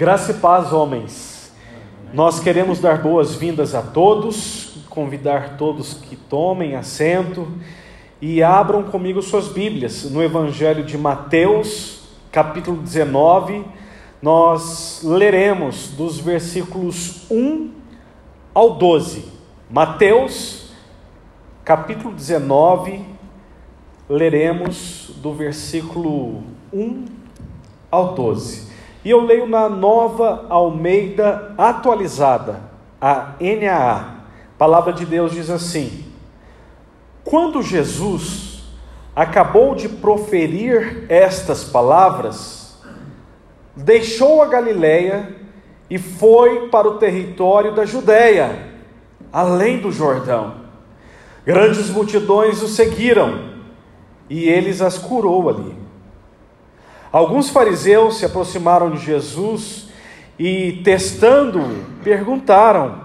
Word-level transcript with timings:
Graça 0.00 0.30
e 0.30 0.34
paz, 0.36 0.72
homens. 0.72 1.52
Nós 2.14 2.40
queremos 2.40 2.80
dar 2.80 3.02
boas-vindas 3.02 3.74
a 3.74 3.82
todos, 3.82 4.78
convidar 4.88 5.58
todos 5.58 5.92
que 5.92 6.16
tomem 6.16 6.74
assento 6.74 7.46
e 8.18 8.42
abram 8.42 8.84
comigo 8.84 9.20
suas 9.20 9.48
Bíblias 9.48 10.10
no 10.10 10.22
Evangelho 10.22 10.84
de 10.84 10.96
Mateus, 10.96 12.04
capítulo 12.32 12.78
19. 12.78 13.62
Nós 14.22 15.02
leremos 15.04 15.88
dos 15.88 16.18
versículos 16.18 17.30
1 17.30 17.70
ao 18.54 18.76
12. 18.76 19.26
Mateus, 19.68 20.70
capítulo 21.62 22.14
19, 22.14 23.04
leremos 24.08 25.10
do 25.18 25.34
versículo 25.34 26.42
1 26.72 27.04
ao 27.90 28.14
12. 28.14 28.69
E 29.04 29.10
eu 29.10 29.24
leio 29.24 29.46
na 29.46 29.68
nova 29.68 30.46
Almeida 30.48 31.54
atualizada, 31.56 32.60
a 33.00 33.34
NAA. 33.40 34.20
Palavra 34.58 34.92
de 34.92 35.06
Deus 35.06 35.32
diz 35.32 35.48
assim: 35.48 36.04
Quando 37.24 37.62
Jesus 37.62 38.62
acabou 39.16 39.74
de 39.74 39.88
proferir 39.88 41.06
estas 41.08 41.64
palavras, 41.64 42.78
deixou 43.74 44.42
a 44.42 44.46
Galileia 44.46 45.34
e 45.88 45.98
foi 45.98 46.68
para 46.68 46.88
o 46.88 46.98
território 46.98 47.74
da 47.74 47.86
Judéia, 47.86 48.68
além 49.32 49.78
do 49.78 49.90
Jordão. 49.90 50.60
Grandes 51.44 51.88
multidões 51.88 52.62
o 52.62 52.68
seguiram 52.68 53.50
e 54.28 54.46
eles 54.46 54.82
as 54.82 54.98
curou 54.98 55.48
ali. 55.48 55.79
Alguns 57.12 57.50
fariseus 57.50 58.18
se 58.18 58.24
aproximaram 58.24 58.90
de 58.90 58.98
Jesus 58.98 59.88
e, 60.38 60.80
testando-o, 60.84 61.84
perguntaram: 62.04 63.00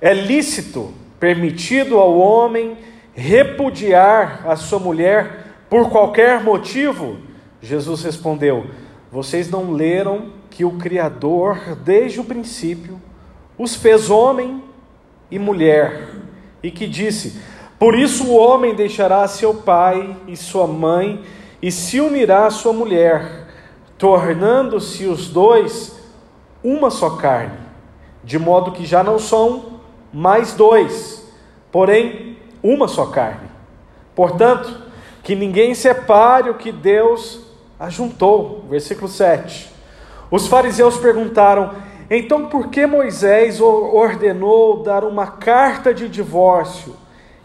é 0.00 0.14
lícito, 0.14 0.92
permitido 1.20 1.98
ao 1.98 2.16
homem 2.18 2.76
repudiar 3.14 4.42
a 4.46 4.56
sua 4.56 4.78
mulher 4.78 5.46
por 5.70 5.90
qualquer 5.90 6.42
motivo? 6.42 7.18
Jesus 7.60 8.02
respondeu: 8.02 8.66
Vocês 9.12 9.50
não 9.50 9.70
leram 9.70 10.32
que 10.50 10.64
o 10.64 10.72
Criador, 10.72 11.76
desde 11.84 12.20
o 12.20 12.24
princípio, 12.24 13.00
os 13.58 13.76
fez 13.76 14.10
homem 14.10 14.62
e 15.30 15.38
mulher, 15.38 16.08
e 16.62 16.70
que 16.70 16.86
disse: 16.86 17.40
Por 17.78 17.96
isso 17.96 18.26
o 18.28 18.34
homem 18.34 18.74
deixará 18.74 19.28
seu 19.28 19.54
pai 19.54 20.16
e 20.26 20.36
sua 20.36 20.66
mãe 20.66 21.22
e 21.62 21.70
se 21.70 22.00
unirá 22.00 22.46
à 22.46 22.50
sua 22.50 22.72
mulher 22.72 23.41
tornando-se 24.02 25.06
os 25.06 25.28
dois 25.28 25.96
uma 26.60 26.90
só 26.90 27.10
carne, 27.10 27.56
de 28.24 28.36
modo 28.36 28.72
que 28.72 28.84
já 28.84 29.00
não 29.00 29.16
são 29.16 29.78
mais 30.12 30.54
dois, 30.54 31.24
porém 31.70 32.36
uma 32.60 32.88
só 32.88 33.06
carne. 33.06 33.48
Portanto, 34.12 34.76
que 35.22 35.36
ninguém 35.36 35.72
separe 35.72 36.50
o 36.50 36.54
que 36.54 36.72
Deus 36.72 37.46
ajuntou. 37.78 38.64
Versículo 38.68 39.06
7. 39.06 39.70
Os 40.32 40.48
fariseus 40.48 40.96
perguntaram: 40.96 41.70
então 42.10 42.48
por 42.48 42.70
que 42.70 42.84
Moisés 42.88 43.60
ordenou 43.60 44.82
dar 44.82 45.04
uma 45.04 45.28
carta 45.28 45.94
de 45.94 46.08
divórcio 46.08 46.96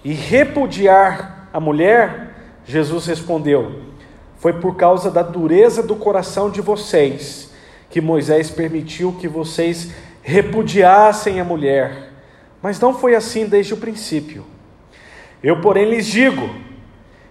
e 0.03 0.11
repudiar 0.11 1.49
a 1.53 1.59
mulher? 1.59 2.33
Jesus 2.65 3.05
respondeu: 3.05 3.86
foi 4.47 4.53
por 4.53 4.77
causa 4.77 5.11
da 5.11 5.21
dureza 5.21 5.83
do 5.83 5.97
coração 5.97 6.49
de 6.49 6.61
vocês 6.61 7.51
que 7.89 7.99
Moisés 7.99 8.49
permitiu 8.49 9.11
que 9.19 9.27
vocês 9.27 9.91
repudiassem 10.21 11.41
a 11.41 11.43
mulher. 11.43 12.13
Mas 12.61 12.79
não 12.79 12.93
foi 12.93 13.13
assim 13.13 13.45
desde 13.45 13.73
o 13.73 13.77
princípio. 13.77 14.45
Eu, 15.43 15.59
porém, 15.59 15.89
lhes 15.89 16.05
digo: 16.05 16.49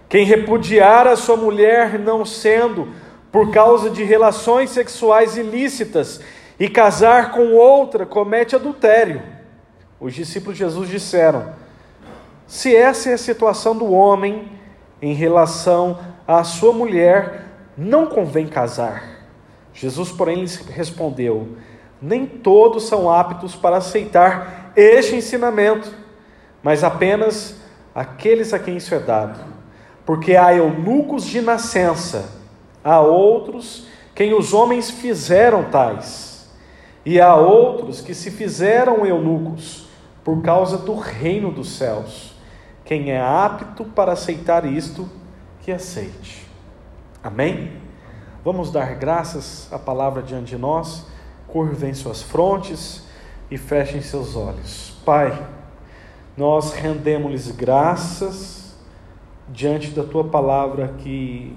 quem 0.07 0.25
repudiar 0.25 1.07
a 1.07 1.15
sua 1.15 1.35
mulher, 1.35 1.97
não 1.97 2.23
sendo 2.23 2.87
por 3.31 3.49
causa 3.49 3.89
de 3.89 4.03
relações 4.03 4.69
sexuais 4.69 5.37
ilícitas, 5.37 6.21
e 6.59 6.69
casar 6.69 7.31
com 7.31 7.55
outra, 7.55 8.05
comete 8.05 8.55
adultério. 8.55 9.23
Os 9.99 10.13
discípulos 10.13 10.55
de 10.55 10.63
Jesus 10.63 10.87
disseram: 10.87 11.51
se 12.45 12.75
essa 12.75 13.09
é 13.09 13.13
a 13.13 13.17
situação 13.17 13.75
do 13.75 13.91
homem 13.91 14.51
em 15.01 15.15
relação 15.15 15.97
à 16.27 16.43
sua 16.43 16.73
mulher 16.73 17.45
não 17.77 18.07
convém 18.07 18.47
casar. 18.47 19.03
Jesus, 19.73 20.11
porém, 20.11 20.41
lhes 20.41 20.57
respondeu: 20.57 21.57
Nem 22.01 22.25
todos 22.25 22.87
são 22.87 23.09
aptos 23.09 23.55
para 23.55 23.77
aceitar 23.77 24.73
este 24.75 25.15
ensinamento, 25.15 25.91
mas 26.61 26.83
apenas 26.83 27.55
aqueles 27.95 28.53
a 28.53 28.59
quem 28.59 28.77
isso 28.77 28.93
é 28.93 28.99
dado. 28.99 29.39
Porque 30.05 30.35
há 30.35 30.53
eunucos 30.53 31.25
de 31.25 31.41
nascença, 31.41 32.29
há 32.83 32.99
outros 32.99 33.87
quem 34.17 34.33
os 34.33 34.51
homens 34.51 34.89
fizeram 34.89 35.65
tais, 35.65 36.49
e 37.05 37.21
há 37.21 37.35
outros 37.35 38.01
que 38.01 38.15
se 38.15 38.31
fizeram 38.31 39.05
eunucos 39.05 39.87
por 40.23 40.41
causa 40.41 40.75
do 40.79 40.95
reino 40.95 41.51
dos 41.51 41.77
céus. 41.77 42.33
Quem 42.83 43.11
é 43.11 43.21
apto 43.21 43.85
para 43.85 44.13
aceitar 44.13 44.65
isto, 44.65 45.07
que 45.67 45.71
aceite. 45.73 46.47
Amém? 47.21 47.73
Vamos 48.41 48.71
dar 48.71 48.95
graças 48.95 49.67
à 49.69 49.77
palavra 49.77 50.23
diante 50.23 50.55
de 50.55 50.57
nós, 50.57 51.05
curvem 51.45 51.93
suas 51.93 52.21
frontes 52.21 53.05
e 53.51 53.57
fechem 53.57 54.01
seus 54.01 54.37
olhos. 54.37 54.97
Pai, 55.03 55.45
nós 56.37 56.71
rendemos-lhes 56.71 57.51
graças 57.51 58.77
diante 59.49 59.89
da 59.89 60.05
tua 60.05 60.23
palavra 60.23 60.95
que 60.99 61.53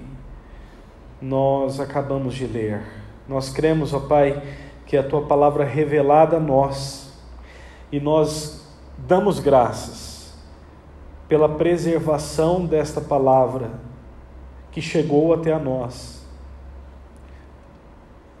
nós 1.21 1.79
acabamos 1.79 2.33
de 2.33 2.45
ler. 2.45 2.83
Nós 3.29 3.47
cremos, 3.47 3.93
ó 3.93 4.01
Pai, 4.01 4.43
que 4.85 4.97
a 4.97 5.03
tua 5.07 5.21
palavra 5.21 5.63
é 5.63 5.69
revelada 5.69 6.35
a 6.35 6.39
nós 6.41 7.17
e 7.89 7.97
nós 8.01 8.67
damos 8.97 9.39
graças 9.39 10.33
pela 11.29 11.47
preservação 11.47 12.65
desta 12.65 12.99
palavra 12.99 13.89
que 14.71 14.81
chegou 14.81 15.33
até 15.33 15.51
a 15.51 15.59
nós, 15.59 16.25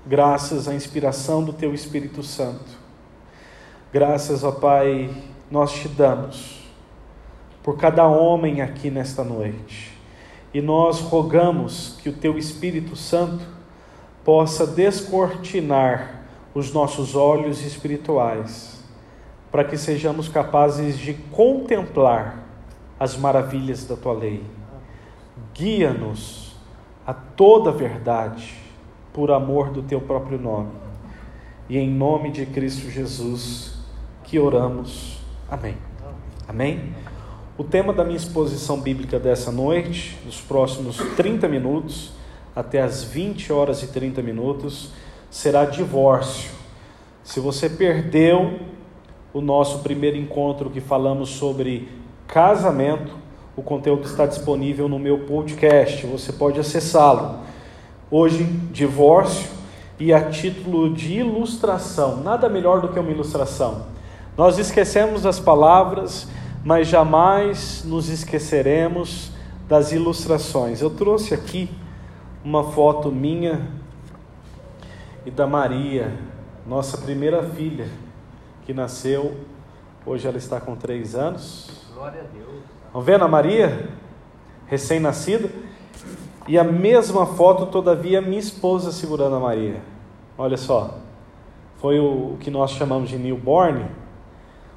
graças 0.05 0.67
à 0.67 0.73
inspiração 0.73 1.43
do 1.43 1.51
Teu 1.51 1.73
Espírito 1.73 2.23
Santo. 2.23 2.79
Graças, 3.91 4.43
ó 4.43 4.51
Pai, 4.51 5.09
nós 5.49 5.73
te 5.73 5.89
damos 5.89 6.61
por 7.61 7.77
cada 7.77 8.07
homem 8.07 8.61
aqui 8.61 8.89
nesta 8.89 9.23
noite. 9.23 9.91
E 10.53 10.61
nós 10.61 10.99
rogamos 11.01 11.97
que 12.01 12.09
o 12.09 12.13
Teu 12.13 12.37
Espírito 12.37 12.95
Santo 12.95 13.45
possa 14.23 14.65
descortinar 14.65 16.23
os 16.53 16.73
nossos 16.73 17.15
olhos 17.15 17.65
espirituais, 17.65 18.81
para 19.51 19.63
que 19.63 19.77
sejamos 19.77 20.29
capazes 20.29 20.97
de 20.97 21.13
contemplar 21.13 22.45
as 22.99 23.17
maravilhas 23.17 23.85
da 23.85 23.95
Tua 23.95 24.13
lei 24.13 24.60
guia-nos 25.53 26.55
a 27.05 27.13
toda 27.13 27.71
verdade, 27.71 28.53
por 29.13 29.31
amor 29.31 29.71
do 29.71 29.81
teu 29.81 29.99
próprio 29.99 30.39
nome. 30.39 30.71
E 31.67 31.77
em 31.77 31.89
nome 31.89 32.31
de 32.31 32.45
Cristo 32.45 32.89
Jesus 32.89 33.79
que 34.23 34.39
oramos. 34.39 35.19
Amém. 35.49 35.75
Amém. 36.47 36.95
O 37.57 37.63
tema 37.63 37.93
da 37.93 38.03
minha 38.03 38.17
exposição 38.17 38.79
bíblica 38.79 39.19
dessa 39.19 39.51
noite, 39.51 40.17
nos 40.25 40.39
próximos 40.41 40.97
30 41.15 41.47
minutos, 41.47 42.11
até 42.55 42.81
as 42.81 43.03
20 43.03 43.51
horas 43.53 43.83
e 43.83 43.87
30 43.87 44.21
minutos, 44.21 44.91
será 45.29 45.65
divórcio. 45.65 46.51
Se 47.23 47.39
você 47.39 47.69
perdeu 47.69 48.59
o 49.33 49.41
nosso 49.41 49.79
primeiro 49.79 50.17
encontro 50.17 50.69
que 50.69 50.81
falamos 50.81 51.29
sobre 51.29 51.87
casamento, 52.27 53.20
o 53.61 53.63
conteúdo 53.63 54.07
está 54.07 54.25
disponível 54.25 54.89
no 54.89 54.97
meu 54.97 55.19
podcast, 55.19 56.07
você 56.07 56.33
pode 56.33 56.59
acessá-lo. 56.59 57.41
Hoje, 58.09 58.43
divórcio 58.43 59.51
e 59.99 60.11
a 60.11 60.29
título 60.31 60.91
de 60.91 61.19
ilustração. 61.19 62.23
Nada 62.23 62.49
melhor 62.49 62.81
do 62.81 62.87
que 62.87 62.99
uma 62.99 63.11
ilustração. 63.11 63.85
Nós 64.35 64.57
esquecemos 64.57 65.21
das 65.21 65.39
palavras, 65.39 66.27
mas 66.65 66.87
jamais 66.87 67.83
nos 67.85 68.09
esqueceremos 68.09 69.31
das 69.69 69.91
ilustrações. 69.91 70.81
Eu 70.81 70.89
trouxe 70.89 71.35
aqui 71.35 71.69
uma 72.43 72.63
foto 72.71 73.11
minha 73.11 73.69
e 75.23 75.29
da 75.29 75.45
Maria, 75.45 76.11
nossa 76.65 76.97
primeira 76.97 77.43
filha, 77.43 77.87
que 78.65 78.73
nasceu, 78.73 79.37
hoje 80.03 80.27
ela 80.27 80.37
está 80.37 80.59
com 80.59 80.75
três 80.75 81.13
anos. 81.13 81.69
Glória 81.93 82.21
a 82.21 82.35
Deus. 82.35 82.80
Estão 82.91 83.01
vendo 83.01 83.23
a 83.23 83.27
Maria, 83.29 83.87
recém-nascida? 84.67 85.49
E 86.45 86.59
a 86.59 86.63
mesma 86.65 87.25
foto, 87.25 87.67
todavia, 87.67 88.19
minha 88.19 88.37
esposa 88.37 88.91
segurando 88.91 89.37
a 89.37 89.39
Maria. 89.39 89.81
Olha 90.37 90.57
só. 90.57 90.99
foi 91.77 91.97
o 92.01 92.35
que 92.41 92.51
nós 92.51 92.71
chamamos 92.71 93.09
de 93.09 93.17
newborn, 93.17 93.85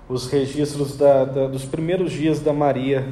os 0.08 0.30
registros 0.30 0.96
da, 0.96 1.24
da, 1.24 1.48
dos 1.48 1.64
primeiros 1.64 2.12
dias 2.12 2.38
da 2.38 2.52
Maria, 2.52 3.04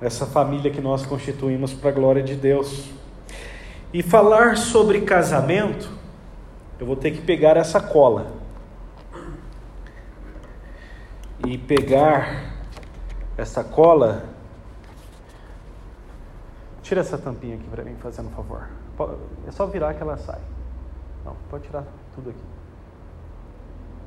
essa 0.00 0.24
família 0.24 0.70
que 0.70 0.80
nós 0.80 1.04
constituímos 1.04 1.74
para 1.74 1.90
a 1.90 1.92
glória 1.92 2.22
de 2.22 2.36
Deus. 2.36 2.84
E 3.92 4.00
falar 4.00 4.56
sobre 4.56 5.00
casamento, 5.00 5.90
eu 6.78 6.86
vou 6.86 6.94
ter 6.94 7.10
que 7.10 7.20
pegar 7.20 7.56
essa 7.56 7.80
cola 7.80 8.28
e 11.44 11.58
pegar 11.58 12.53
essa 13.36 13.64
cola. 13.64 14.24
Tira 16.82 17.00
essa 17.00 17.16
tampinha 17.16 17.56
aqui 17.56 17.68
para 17.68 17.82
mim, 17.82 17.96
fazendo 17.96 18.28
um 18.28 18.32
favor. 18.32 18.68
É 19.46 19.50
só 19.50 19.66
virar 19.66 19.94
que 19.94 20.02
ela 20.02 20.16
sai. 20.16 20.40
Não, 21.24 21.34
pode 21.50 21.64
tirar 21.64 21.84
tudo 22.14 22.30
aqui. 22.30 22.38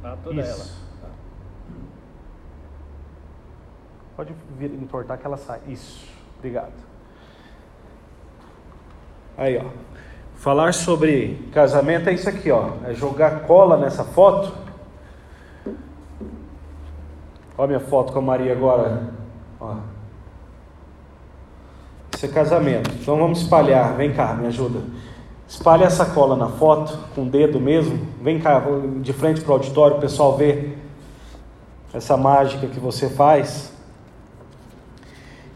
Tá 0.01 0.17
toda 0.23 0.41
Isso. 0.41 0.51
ela. 0.51 1.11
Pode 4.15 4.33
vir, 4.57 4.73
entortar 4.73 5.17
que 5.17 5.25
ela 5.25 5.37
sai. 5.37 5.59
Isso. 5.67 6.07
Obrigado. 6.37 6.73
Aí, 9.37 9.57
ó. 9.57 9.69
Falar 10.35 10.73
sobre 10.73 11.49
casamento 11.51 12.09
é 12.09 12.13
isso 12.13 12.29
aqui, 12.29 12.51
ó. 12.51 12.71
É 12.85 12.93
jogar 12.93 13.41
cola 13.47 13.77
nessa 13.77 14.03
foto. 14.03 14.53
Olha 17.57 17.67
minha 17.67 17.79
foto 17.79 18.13
com 18.13 18.19
a 18.19 18.21
Maria 18.21 18.51
agora. 18.51 19.16
Ó. 19.59 19.75
Isso 22.15 22.25
é 22.25 22.29
casamento. 22.29 22.91
Então 22.99 23.17
vamos 23.17 23.41
espalhar. 23.41 23.95
Vem 23.95 24.13
cá, 24.13 24.33
me 24.33 24.47
ajuda. 24.47 24.81
Espalha 25.47 25.85
essa 25.85 26.05
cola 26.05 26.35
na 26.35 26.49
foto, 26.49 26.97
com 27.15 27.23
o 27.23 27.29
dedo 27.29 27.59
mesmo. 27.59 28.07
Vem 28.21 28.39
cá, 28.39 28.61
de 29.01 29.13
frente 29.13 29.41
para 29.41 29.51
o 29.51 29.53
auditório, 29.53 29.97
o 29.97 29.99
pessoal 29.99 30.35
ver 30.35 30.77
essa 31.93 32.17
mágica 32.17 32.67
que 32.67 32.79
você 32.79 33.09
faz. 33.09 33.71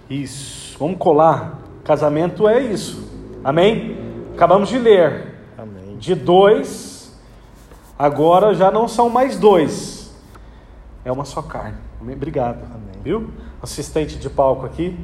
Isso. 0.09 0.77
Vamos 0.79 0.97
colar. 0.97 1.59
Casamento 1.83 2.47
é 2.47 2.61
isso. 2.61 3.09
Amém? 3.43 3.97
Acabamos 4.33 4.69
de 4.69 4.77
ler. 4.77 5.35
Amém. 5.57 5.97
De 5.97 6.15
dois, 6.15 7.17
agora 7.97 8.53
já 8.53 8.71
não 8.71 8.87
são 8.87 9.09
mais 9.09 9.37
dois. 9.37 10.13
É 11.03 11.11
uma 11.11 11.25
só 11.25 11.41
carne. 11.41 11.77
Amém? 11.99 12.15
Obrigado. 12.15 12.63
Amém. 12.65 12.90
Viu? 13.03 13.31
Assistente 13.61 14.17
de 14.17 14.29
palco 14.29 14.65
aqui. 14.65 14.97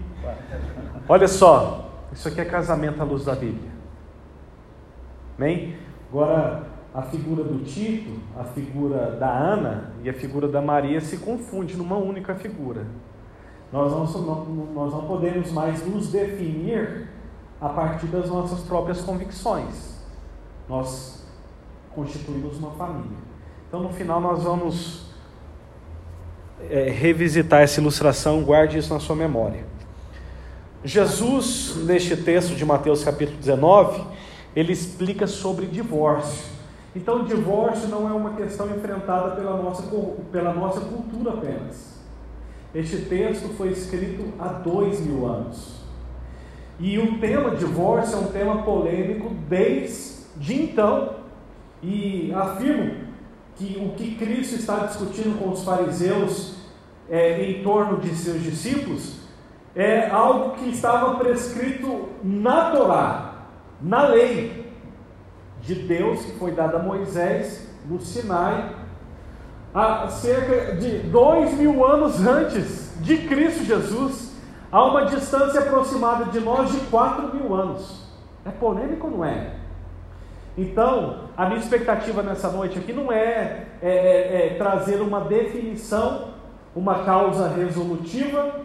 Olha 1.08 1.28
só. 1.28 1.90
Isso 2.12 2.28
aqui 2.28 2.42
é 2.42 2.46
casamento 2.46 3.02
à 3.02 3.04
luz 3.04 3.26
da 3.26 3.36
Bíblia. 3.36 3.72
Amém? 5.38 5.76
Agora, 6.10 6.64
a 6.94 7.02
figura 7.02 7.44
do 7.44 7.64
Tito, 7.64 8.20
a 8.38 8.44
figura 8.44 9.12
da 9.12 9.30
Ana 9.30 9.94
e 10.04 10.10
a 10.10 10.14
figura 10.14 10.48
da 10.48 10.62
Maria 10.62 11.00
se 11.02 11.18
confunde 11.18 11.76
numa 11.76 11.98
única 11.98 12.34
figura. 12.36 12.88
Nós 13.72 13.92
não, 13.92 14.46
nós 14.74 14.94
não 14.94 15.06
podemos 15.06 15.52
mais 15.52 15.86
nos 15.86 16.12
definir 16.12 17.08
a 17.60 17.70
partir 17.70 18.08
das 18.08 18.30
nossas 18.30 18.62
próprias 18.62 19.02
convicções. 19.02 20.02
Nós 20.70 21.28
constituímos 21.94 22.58
uma 22.58 22.72
família. 22.72 23.18
Então, 23.68 23.82
no 23.82 23.90
final, 23.90 24.22
nós 24.22 24.44
vamos 24.44 25.07
é, 26.70 26.90
revisitar 26.90 27.62
essa 27.62 27.80
ilustração, 27.80 28.42
guarde 28.44 28.78
isso 28.78 28.94
na 28.94 29.00
sua 29.00 29.16
memória. 29.16 29.66
Jesus, 30.84 31.76
neste 31.86 32.16
texto 32.16 32.56
de 32.56 32.66
Mateus 32.66 33.04
capítulo 33.04 33.38
19, 33.38 34.04
ele 34.56 34.72
explica 34.72 35.28
sobre 35.28 35.66
divórcio. 35.66 36.46
Então, 36.96 37.26
divórcio 37.26 37.88
não 37.90 38.10
é 38.10 38.14
uma 38.14 38.34
questão 38.34 38.68
enfrentada 38.76 39.36
pela 39.36 39.56
nossa, 39.58 39.84
pela 40.32 40.54
nossa 40.54 40.82
cultura 40.82 41.34
apenas. 41.34 41.98
Este 42.74 42.98
texto 42.98 43.50
foi 43.50 43.70
escrito 43.70 44.34
há 44.40 44.48
dois 44.48 45.00
mil 45.00 45.26
anos. 45.26 45.78
E 46.80 46.98
o 47.00 47.20
tema 47.20 47.56
divórcio 47.56 48.16
é 48.16 48.20
um 48.20 48.28
tema 48.28 48.64
polêmico 48.64 49.32
desde 49.48 50.54
então. 50.54 51.16
E 51.82 52.32
afirmo 52.34 53.07
que 53.58 53.78
o 53.84 53.96
que 53.96 54.16
Cristo 54.16 54.56
está 54.56 54.86
discutindo 54.86 55.38
com 55.40 55.50
os 55.50 55.64
fariseus 55.64 56.56
é, 57.10 57.44
em 57.44 57.64
torno 57.64 57.98
de 57.98 58.16
seus 58.16 58.42
discípulos 58.44 59.18
é 59.76 60.10
algo 60.10 60.56
que 60.56 60.70
estava 60.70 61.16
prescrito 61.16 62.10
na 62.24 62.72
Torá, 62.72 63.34
na 63.82 64.08
lei 64.08 64.74
de 65.62 65.76
Deus 65.76 66.24
que 66.26 66.32
foi 66.40 66.52
dada 66.52 66.78
a 66.78 66.84
Moisés 66.84 67.68
no 67.86 68.00
Sinai, 68.00 68.76
há 69.74 70.08
cerca 70.08 70.76
de 70.76 71.00
dois 71.00 71.54
mil 71.54 71.86
anos 71.86 72.26
antes 72.26 72.96
de 73.02 73.18
Cristo 73.28 73.64
Jesus, 73.64 74.36
a 74.72 74.84
uma 74.84 75.06
distância 75.06 75.62
aproximada 75.62 76.26
de 76.26 76.40
nós 76.40 76.72
de 76.72 76.80
quatro 76.88 77.34
mil 77.36 77.54
anos. 77.54 78.04
É 78.46 78.50
polêmico 78.50 79.08
ou 79.08 79.18
não 79.18 79.26
é? 79.26 79.57
Então, 80.58 81.20
a 81.38 81.46
minha 81.46 81.60
expectativa 81.60 82.24
nessa 82.24 82.50
noite 82.52 82.80
aqui 82.80 82.92
não 82.92 83.12
é, 83.12 83.68
é, 83.80 83.90
é, 83.90 84.48
é 84.48 84.56
trazer 84.58 85.00
uma 85.02 85.22
definição, 85.22 86.30
uma 86.76 87.04
causa 87.04 87.48
resolutiva 87.50 88.62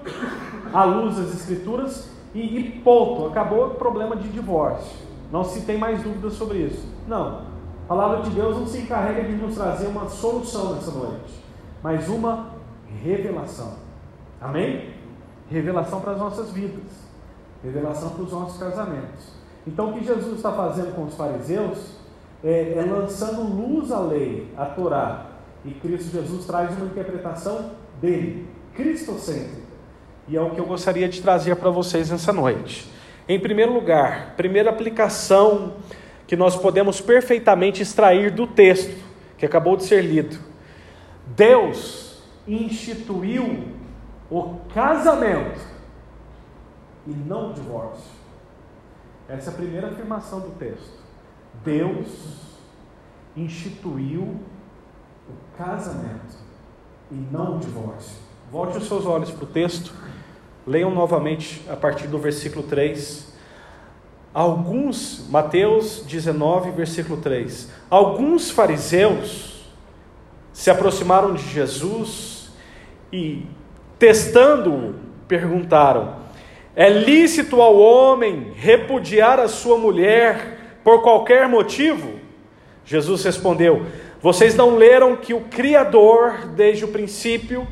à 0.72 0.84
luz 0.84 1.16
das 1.16 1.34
Escrituras 1.34 2.10
e, 2.34 2.58
e 2.58 2.80
ponto, 2.80 3.26
acabou 3.26 3.66
o 3.66 3.74
problema 3.74 4.16
de 4.16 4.28
divórcio. 4.28 5.06
Não 5.30 5.44
se 5.44 5.62
tem 5.62 5.76
mais 5.76 6.02
dúvidas 6.02 6.32
sobre 6.32 6.58
isso. 6.58 6.86
Não. 7.06 7.42
A 7.84 7.88
palavra 7.88 8.22
de 8.22 8.30
Deus 8.30 8.56
não 8.56 8.66
se 8.66 8.78
encarrega 8.78 9.24
de 9.24 9.32
nos 9.34 9.54
trazer 9.54 9.86
uma 9.86 10.08
solução 10.08 10.74
nessa 10.74 10.92
noite, 10.92 11.44
mas 11.82 12.08
uma 12.08 12.52
revelação. 13.02 13.74
Amém? 14.40 14.94
Revelação 15.50 16.00
para 16.00 16.12
as 16.12 16.18
nossas 16.18 16.50
vidas, 16.52 16.84
revelação 17.62 18.10
para 18.10 18.22
os 18.22 18.32
nossos 18.32 18.58
casamentos. 18.58 19.41
Então, 19.66 19.90
o 19.90 19.92
que 19.94 20.04
Jesus 20.04 20.36
está 20.36 20.52
fazendo 20.52 20.94
com 20.94 21.04
os 21.04 21.14
fariseus 21.14 21.78
é, 22.42 22.74
é 22.78 22.84
lançando 22.84 23.42
luz 23.42 23.92
à 23.92 24.00
lei, 24.00 24.48
à 24.56 24.66
Torá, 24.66 25.26
e 25.64 25.70
Cristo 25.70 26.10
Jesus 26.10 26.44
traz 26.44 26.76
uma 26.76 26.86
interpretação 26.86 27.70
dele, 28.00 28.48
cristocêntrica. 28.74 29.62
E 30.28 30.36
é 30.36 30.40
o 30.40 30.50
que 30.50 30.60
eu 30.60 30.66
gostaria 30.66 31.08
de 31.08 31.20
trazer 31.22 31.56
para 31.56 31.70
vocês 31.70 32.10
nessa 32.10 32.32
noite. 32.32 32.90
Em 33.28 33.38
primeiro 33.38 33.72
lugar, 33.72 34.34
primeira 34.36 34.70
aplicação 34.70 35.74
que 36.26 36.36
nós 36.36 36.56
podemos 36.56 37.00
perfeitamente 37.00 37.82
extrair 37.82 38.30
do 38.30 38.46
texto 38.46 38.96
que 39.38 39.46
acabou 39.46 39.76
de 39.76 39.84
ser 39.84 40.02
lido. 40.02 40.38
Deus 41.26 42.22
instituiu 42.46 43.64
o 44.30 44.56
casamento 44.74 45.60
e 47.06 47.10
não 47.10 47.50
o 47.50 47.52
divórcio. 47.52 48.21
Essa 49.28 49.50
é 49.50 49.52
a 49.52 49.56
primeira 49.56 49.88
afirmação 49.88 50.40
do 50.40 50.50
texto. 50.58 51.02
Deus 51.64 52.08
instituiu 53.36 54.40
o 55.28 55.56
casamento 55.56 56.36
e 57.10 57.14
não 57.14 57.56
o 57.56 57.60
divórcio. 57.60 58.16
Volte 58.50 58.78
os 58.78 58.86
seus 58.86 59.06
olhos 59.06 59.30
para 59.30 59.44
o 59.44 59.46
texto, 59.46 59.94
leiam 60.66 60.90
novamente 60.90 61.64
a 61.70 61.76
partir 61.76 62.06
do 62.08 62.18
versículo 62.18 62.64
3. 62.64 63.32
Alguns, 64.34 65.26
Mateus 65.28 66.04
19, 66.06 66.70
versículo 66.72 67.20
3. 67.20 67.70
Alguns 67.90 68.50
fariseus 68.50 69.70
se 70.52 70.70
aproximaram 70.70 71.34
de 71.34 71.42
Jesus 71.48 72.50
e, 73.12 73.46
testando-o, 73.98 74.94
perguntaram: 75.28 76.21
É 76.74 76.88
lícito 76.88 77.60
ao 77.60 77.76
homem 77.76 78.52
repudiar 78.56 79.38
a 79.38 79.46
sua 79.46 79.76
mulher 79.76 80.78
por 80.82 81.02
qualquer 81.02 81.46
motivo? 81.46 82.18
Jesus 82.84 83.22
respondeu: 83.24 83.84
Vocês 84.22 84.54
não 84.54 84.76
leram 84.76 85.14
que 85.16 85.34
o 85.34 85.42
Criador, 85.42 86.46
desde 86.56 86.84
o 86.84 86.88
princípio, 86.88 87.66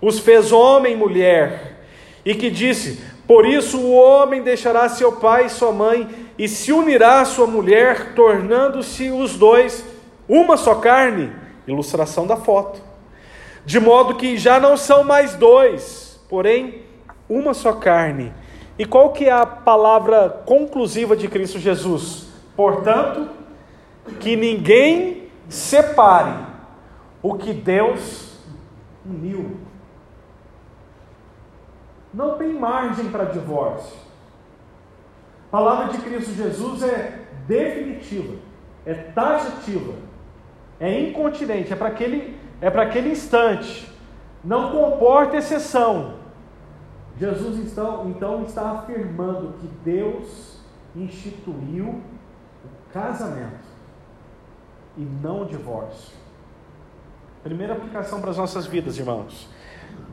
os 0.00 0.18
fez 0.18 0.52
homem 0.52 0.94
e 0.94 0.96
mulher, 0.96 1.84
e 2.24 2.34
que 2.34 2.48
disse: 2.48 3.04
Por 3.26 3.44
isso 3.44 3.78
o 3.78 3.92
homem 3.92 4.42
deixará 4.42 4.88
seu 4.88 5.12
pai 5.12 5.46
e 5.46 5.50
sua 5.50 5.72
mãe 5.72 6.08
e 6.38 6.48
se 6.48 6.72
unirá 6.72 7.20
à 7.20 7.24
sua 7.26 7.46
mulher, 7.46 8.14
tornando-se 8.14 9.10
os 9.10 9.36
dois 9.36 9.84
uma 10.26 10.56
só 10.56 10.76
carne. 10.76 11.30
Ilustração 11.66 12.26
da 12.26 12.36
foto. 12.36 12.80
De 13.66 13.78
modo 13.78 14.14
que 14.14 14.38
já 14.38 14.58
não 14.58 14.78
são 14.78 15.04
mais 15.04 15.34
dois, 15.34 16.18
porém 16.28 16.89
uma 17.30 17.54
só 17.54 17.72
carne. 17.72 18.32
E 18.76 18.84
qual 18.84 19.12
que 19.12 19.26
é 19.26 19.32
a 19.32 19.46
palavra 19.46 20.28
conclusiva 20.44 21.16
de 21.16 21.28
Cristo 21.28 21.58
Jesus? 21.58 22.28
Portanto, 22.56 23.28
que 24.18 24.34
ninguém 24.34 25.28
separe 25.48 26.34
o 27.22 27.34
que 27.34 27.52
Deus 27.52 28.38
uniu. 29.06 29.58
Não 32.12 32.36
tem 32.36 32.52
margem 32.52 33.08
para 33.10 33.24
divórcio. 33.24 33.96
A 35.48 35.50
palavra 35.50 35.92
de 35.92 35.98
Cristo 35.98 36.32
Jesus 36.32 36.82
é 36.82 37.20
definitiva, 37.46 38.34
é 38.84 38.94
taxativa. 38.94 39.94
é 40.80 40.98
incontinente, 40.98 41.70
é 41.72 41.76
para 41.76 41.88
aquele, 41.88 42.34
é 42.60 42.70
para 42.70 42.84
aquele 42.84 43.10
instante, 43.10 43.86
não 44.42 44.72
comporta 44.72 45.36
exceção. 45.36 46.19
Jesus 47.20 47.58
então, 47.58 48.08
então 48.08 48.44
está 48.44 48.70
afirmando 48.70 49.52
que 49.60 49.68
Deus 49.84 50.58
instituiu 50.96 52.00
o 52.64 52.92
casamento 52.92 53.68
e 54.96 55.02
não 55.02 55.42
o 55.42 55.44
divórcio. 55.44 56.14
Primeira 57.42 57.74
aplicação 57.74 58.20
para 58.22 58.30
as 58.30 58.38
nossas 58.38 58.66
vidas, 58.66 58.96
irmãos. 58.98 59.46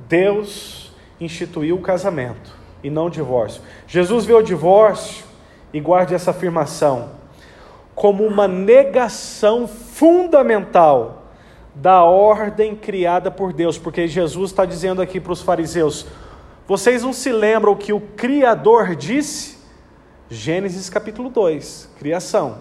Deus 0.09 0.93
instituiu 1.19 1.77
o 1.77 1.81
casamento 1.81 2.53
e 2.83 2.89
não 2.89 3.05
o 3.05 3.09
divórcio. 3.09 3.61
Jesus 3.87 4.25
vê 4.25 4.33
o 4.33 4.41
divórcio, 4.41 5.25
e 5.73 5.79
guarde 5.79 6.15
essa 6.15 6.31
afirmação, 6.31 7.09
como 7.93 8.25
uma 8.25 8.47
negação 8.47 9.67
fundamental 9.67 11.23
da 11.75 12.03
ordem 12.03 12.75
criada 12.75 13.29
por 13.29 13.53
Deus, 13.53 13.77
porque 13.77 14.07
Jesus 14.07 14.51
está 14.51 14.65
dizendo 14.65 15.01
aqui 15.01 15.19
para 15.19 15.33
os 15.33 15.41
fariseus: 15.41 16.07
vocês 16.67 17.01
não 17.01 17.13
se 17.13 17.31
lembram 17.31 17.71
o 17.71 17.77
que 17.77 17.93
o 17.93 18.01
Criador 18.01 18.93
disse? 18.93 19.57
Gênesis 20.29 20.89
capítulo 20.89 21.29
2, 21.29 21.89
criação. 21.97 22.57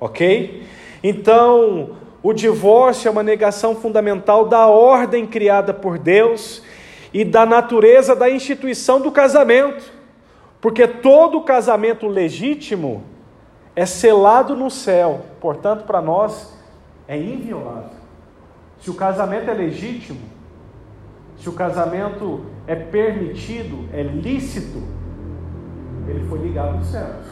Ok? 0.00 0.66
Então, 1.02 1.98
o 2.22 2.32
divórcio 2.32 3.06
é 3.06 3.10
uma 3.10 3.22
negação 3.22 3.76
fundamental 3.76 4.48
da 4.48 4.66
ordem 4.66 5.26
criada 5.26 5.74
por 5.74 5.98
Deus 5.98 6.62
e 7.12 7.22
da 7.22 7.44
natureza 7.44 8.16
da 8.16 8.30
instituição 8.30 8.98
do 8.98 9.12
casamento, 9.12 9.92
porque 10.58 10.88
todo 10.88 11.42
casamento 11.42 12.08
legítimo 12.08 13.04
é 13.76 13.84
selado 13.84 14.56
no 14.56 14.70
céu, 14.70 15.26
portanto, 15.40 15.84
para 15.84 16.00
nós 16.00 16.56
é 17.06 17.18
inviolável. 17.18 17.90
Se 18.80 18.90
o 18.90 18.94
casamento 18.94 19.50
é 19.50 19.54
legítimo, 19.54 20.20
se 21.38 21.48
o 21.50 21.52
casamento 21.52 22.53
é 22.66 22.74
permitido, 22.74 23.88
é 23.92 24.02
lícito, 24.02 24.82
ele 26.08 26.26
foi 26.28 26.38
ligado 26.40 26.76
aos 26.76 26.86
céus. 26.86 27.26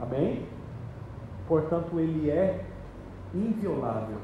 Amém? 0.00 0.46
Portanto, 1.48 1.98
ele 1.98 2.30
é 2.30 2.64
inviolável. 3.34 4.18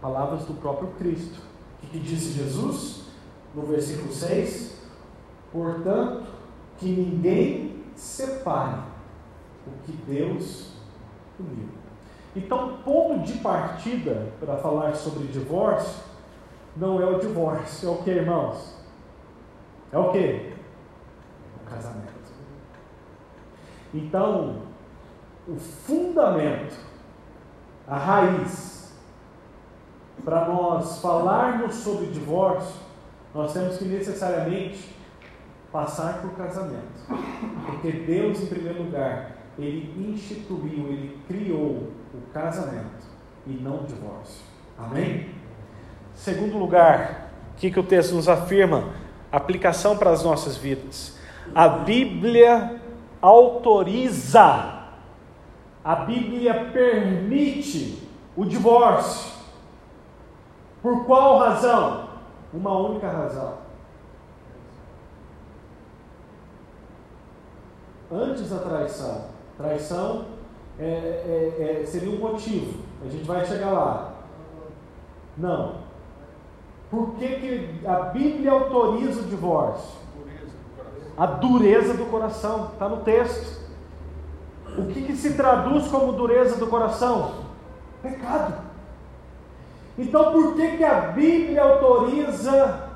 Palavras 0.00 0.44
do 0.44 0.54
próprio 0.54 0.88
Cristo. 0.98 1.40
O 1.82 1.86
que 1.86 1.98
disse 1.98 2.32
Jesus? 2.32 3.04
No 3.54 3.62
versículo 3.62 4.12
6: 4.12 4.82
Portanto, 5.50 6.24
que 6.78 6.86
ninguém 6.86 7.82
separe 7.94 8.80
o 9.66 9.70
que 9.84 9.92
Deus 9.92 10.74
uniu. 11.38 11.68
Então, 12.36 12.78
ponto 12.84 13.24
de 13.24 13.38
partida 13.38 14.32
para 14.40 14.56
falar 14.56 14.94
sobre 14.94 15.28
divórcio 15.28 16.03
não 16.76 17.00
é 17.00 17.06
o 17.06 17.18
divórcio, 17.18 17.88
é 17.88 17.92
o 17.92 18.02
que, 18.02 18.10
irmãos? 18.10 18.76
É 19.92 19.98
o 19.98 20.10
que? 20.10 20.52
O 21.62 21.70
casamento. 21.70 22.12
Então, 23.92 24.62
o 25.46 25.56
fundamento, 25.56 26.76
a 27.86 27.96
raiz, 27.96 28.92
para 30.24 30.48
nós 30.48 31.00
falarmos 31.00 31.74
sobre 31.76 32.06
divórcio, 32.06 32.80
nós 33.34 33.52
temos 33.52 33.76
que 33.76 33.84
necessariamente 33.84 34.94
passar 35.70 36.22
por 36.22 36.32
casamento. 36.32 37.04
Porque 37.66 37.90
Deus, 37.90 38.40
em 38.40 38.46
primeiro 38.46 38.84
lugar, 38.84 39.36
ele 39.58 40.08
instituiu, 40.10 40.88
ele 40.88 41.20
criou 41.28 41.92
o 42.12 42.20
casamento 42.32 43.06
e 43.46 43.52
não 43.52 43.82
o 43.82 43.86
divórcio. 43.86 44.44
Amém? 44.78 45.34
Segundo 46.14 46.56
lugar, 46.56 47.30
o 47.52 47.56
que, 47.56 47.70
que 47.70 47.80
o 47.80 47.82
texto 47.82 48.14
nos 48.14 48.28
afirma? 48.28 48.90
Aplicação 49.30 49.96
para 49.96 50.10
as 50.10 50.22
nossas 50.22 50.56
vidas. 50.56 51.18
A 51.54 51.68
Bíblia 51.68 52.80
autoriza 53.20 54.74
a 55.84 55.96
Bíblia 55.96 56.70
permite 56.72 58.08
o 58.34 58.46
divórcio. 58.46 59.34
Por 60.80 61.04
qual 61.04 61.38
razão? 61.38 62.08
Uma 62.54 62.78
única 62.78 63.06
razão. 63.06 63.58
Antes 68.10 68.48
da 68.48 68.58
traição. 68.60 69.26
Traição 69.58 70.26
é, 70.78 70.84
é, 70.84 71.80
é, 71.82 71.86
seria 71.86 72.10
um 72.10 72.18
motivo. 72.18 72.82
A 73.04 73.10
gente 73.10 73.24
vai 73.24 73.44
chegar 73.44 73.70
lá. 73.70 74.14
Não. 75.36 75.83
Por 76.94 77.16
que, 77.16 77.26
que 77.26 77.80
a 77.84 78.00
Bíblia 78.10 78.52
autoriza 78.52 79.22
o 79.22 79.24
divórcio? 79.24 79.98
A 81.16 81.26
dureza 81.26 81.94
do 81.94 82.06
coração. 82.06 82.70
Está 82.72 82.88
no 82.88 82.98
texto. 82.98 83.64
O 84.78 84.86
que, 84.86 85.02
que 85.02 85.16
se 85.16 85.34
traduz 85.34 85.88
como 85.88 86.12
dureza 86.12 86.56
do 86.56 86.68
coração? 86.68 87.46
Pecado. 88.00 88.62
Então, 89.98 90.30
por 90.30 90.54
que, 90.54 90.76
que 90.76 90.84
a 90.84 91.00
Bíblia 91.00 91.64
autoriza 91.64 92.90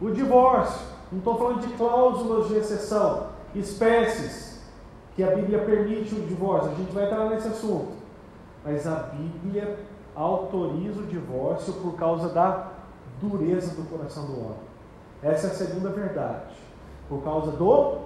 o 0.00 0.10
divórcio? 0.10 0.86
Não 1.12 1.18
estou 1.18 1.36
falando 1.36 1.60
de 1.60 1.74
cláusulas 1.74 2.48
de 2.48 2.56
exceção, 2.56 3.26
espécies 3.54 4.62
que 5.14 5.22
a 5.22 5.34
Bíblia 5.34 5.58
permite 5.58 6.14
o 6.14 6.26
divórcio. 6.26 6.70
A 6.70 6.74
gente 6.74 6.92
vai 6.92 7.04
entrar 7.04 7.28
nesse 7.28 7.48
assunto. 7.48 7.92
Mas 8.64 8.86
a 8.86 9.10
Bíblia 9.12 9.78
autoriza 10.16 11.00
o 11.00 11.06
divórcio 11.06 11.74
por 11.74 11.94
causa 11.94 12.30
da 12.30 12.77
dureza 13.20 13.74
do 13.74 13.88
coração 13.88 14.26
do 14.26 14.40
homem. 14.40 14.68
Essa 15.22 15.48
é 15.48 15.50
a 15.50 15.54
segunda 15.54 15.90
verdade. 15.90 16.54
Por 17.08 17.22
causa 17.22 17.52
do 17.52 17.98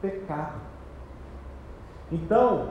pecado. 0.00 0.60
Então, 2.10 2.70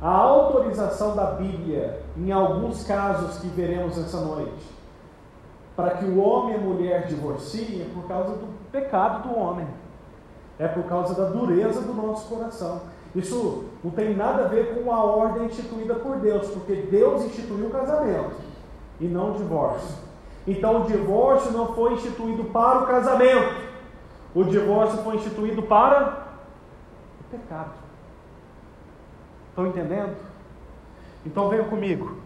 a 0.00 0.10
autorização 0.10 1.16
da 1.16 1.32
Bíblia, 1.32 2.02
em 2.16 2.30
alguns 2.30 2.84
casos 2.84 3.38
que 3.38 3.48
veremos 3.48 3.96
essa 3.98 4.20
noite, 4.20 4.74
para 5.76 5.96
que 5.96 6.04
o 6.04 6.18
homem 6.18 6.54
e 6.54 6.58
a 6.58 6.60
mulher 6.60 7.06
divorciem, 7.06 7.82
é 7.82 7.94
por 7.94 8.06
causa 8.06 8.36
do 8.36 8.46
pecado 8.70 9.28
do 9.28 9.38
homem, 9.38 9.66
é 10.58 10.68
por 10.68 10.84
causa 10.84 11.14
da 11.14 11.30
dureza 11.30 11.80
do 11.80 11.94
nosso 11.94 12.28
coração. 12.28 12.82
Isso 13.14 13.64
não 13.82 13.90
tem 13.90 14.14
nada 14.14 14.44
a 14.44 14.48
ver 14.48 14.74
com 14.74 14.92
a 14.92 15.02
ordem 15.02 15.46
instituída 15.46 15.94
por 15.94 16.16
Deus, 16.16 16.48
porque 16.48 16.74
Deus 16.74 17.24
instituiu 17.24 17.66
o 17.66 17.70
casamento 17.70 18.36
e 19.00 19.06
não 19.06 19.32
o 19.32 19.38
divórcio. 19.38 19.96
Então 20.46 20.82
o 20.82 20.86
divórcio 20.86 21.50
não 21.52 21.74
foi 21.74 21.94
instituído 21.94 22.44
para 22.44 22.80
o 22.80 22.86
casamento, 22.86 23.64
o 24.34 24.44
divórcio 24.44 25.02
foi 25.02 25.16
instituído 25.16 25.62
para 25.62 26.26
o 27.20 27.24
pecado. 27.30 27.72
Estão 29.50 29.66
entendendo? 29.66 30.16
Então 31.24 31.48
venham 31.48 31.66
comigo. 31.66 32.18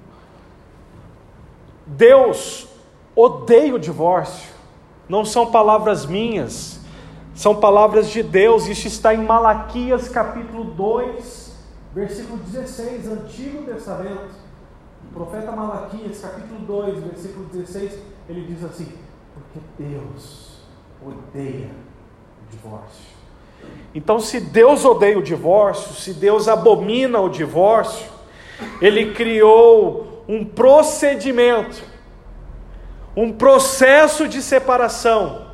Deus 1.86 2.68
odeia 3.14 3.74
o 3.74 3.78
divórcio. 3.78 4.50
Não 5.08 5.24
são 5.24 5.50
palavras 5.50 6.04
minhas, 6.04 6.80
são 7.34 7.54
palavras 7.56 8.10
de 8.10 8.22
Deus. 8.22 8.66
Isso 8.66 8.88
está 8.88 9.14
em 9.14 9.24
Malaquias 9.24 10.08
capítulo 10.08 10.64
2, 10.64 11.56
versículo 11.94 12.38
16, 12.38 13.08
Antigo 13.10 13.62
Testamento. 13.64 14.47
O 15.04 15.14
profeta 15.14 15.52
Malaquias, 15.52 16.20
capítulo 16.20 16.60
2, 16.60 17.02
versículo 17.04 17.46
16, 17.46 17.98
ele 18.28 18.46
diz 18.46 18.64
assim: 18.64 18.92
Porque 19.34 19.60
Deus 19.78 20.58
odeia 21.04 21.70
o 22.42 22.50
divórcio. 22.50 23.18
Então, 23.94 24.20
se 24.20 24.40
Deus 24.40 24.84
odeia 24.84 25.18
o 25.18 25.22
divórcio, 25.22 25.94
se 25.94 26.12
Deus 26.14 26.48
abomina 26.48 27.20
o 27.20 27.28
divórcio, 27.28 28.06
Ele 28.80 29.12
criou 29.14 30.24
um 30.28 30.44
procedimento, 30.44 31.82
um 33.16 33.32
processo 33.32 34.28
de 34.28 34.42
separação 34.42 35.46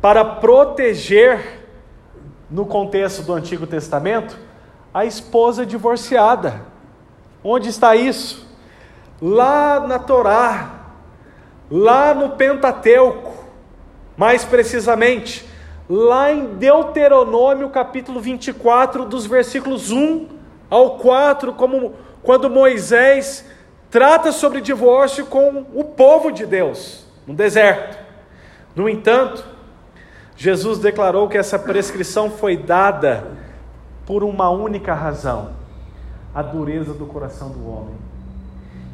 para 0.00 0.24
proteger, 0.24 1.60
no 2.50 2.66
contexto 2.66 3.22
do 3.22 3.32
Antigo 3.32 3.66
Testamento, 3.66 4.38
a 4.92 5.06
esposa 5.06 5.64
divorciada. 5.64 6.62
Onde 7.42 7.68
está 7.68 7.96
isso? 7.96 8.46
Lá 9.22 9.78
na 9.78 10.00
Torá, 10.00 10.80
lá 11.70 12.12
no 12.12 12.30
Pentateuco, 12.30 13.32
mais 14.16 14.44
precisamente 14.44 15.48
lá 15.88 16.32
em 16.32 16.56
Deuteronômio 16.56 17.70
capítulo 17.70 18.20
24, 18.20 19.04
dos 19.04 19.24
versículos 19.24 19.92
1 19.92 20.26
ao 20.68 20.98
4, 20.98 21.52
como 21.52 21.94
quando 22.20 22.50
Moisés 22.50 23.44
trata 23.90 24.32
sobre 24.32 24.60
divórcio 24.60 25.26
com 25.26 25.66
o 25.72 25.84
povo 25.84 26.32
de 26.32 26.44
Deus 26.44 27.06
no 27.24 27.32
deserto. 27.32 27.96
No 28.74 28.88
entanto, 28.88 29.44
Jesus 30.36 30.78
declarou 30.78 31.28
que 31.28 31.38
essa 31.38 31.58
prescrição 31.58 32.28
foi 32.28 32.56
dada 32.56 33.28
por 34.04 34.24
uma 34.24 34.50
única 34.50 34.94
razão: 34.94 35.50
a 36.34 36.42
dureza 36.42 36.92
do 36.92 37.06
coração 37.06 37.50
do 37.50 37.68
homem. 37.70 38.11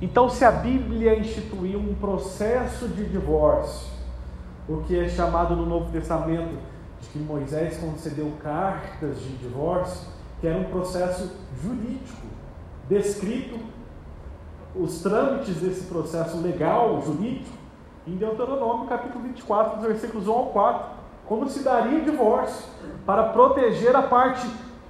Então, 0.00 0.28
se 0.28 0.44
a 0.44 0.50
Bíblia 0.52 1.18
instituiu 1.18 1.80
um 1.80 1.94
processo 1.94 2.88
de 2.88 3.04
divórcio, 3.04 3.88
o 4.68 4.82
que 4.82 4.96
é 4.96 5.08
chamado 5.08 5.56
no 5.56 5.66
Novo 5.66 5.90
Testamento 5.90 6.56
de 7.00 7.08
que 7.08 7.18
Moisés 7.18 7.78
concedeu 7.78 8.32
cartas 8.42 9.18
de 9.20 9.36
divórcio, 9.38 10.08
que 10.40 10.46
era 10.46 10.58
um 10.58 10.64
processo 10.64 11.32
jurídico, 11.60 12.26
descrito 12.88 13.58
os 14.74 15.02
trâmites 15.02 15.56
desse 15.56 15.86
processo 15.86 16.40
legal, 16.40 17.02
jurídico, 17.02 17.56
em 18.06 18.16
Deuteronômio 18.16 18.86
capítulo 18.86 19.24
24, 19.24 19.80
versículos 19.80 20.28
1 20.28 20.32
ao 20.32 20.46
4, 20.46 20.86
como 21.26 21.48
se 21.48 21.62
daria 21.62 21.98
o 21.98 22.04
divórcio 22.04 22.64
para 23.04 23.24
proteger 23.24 23.94
a 23.96 24.02
parte 24.02 24.48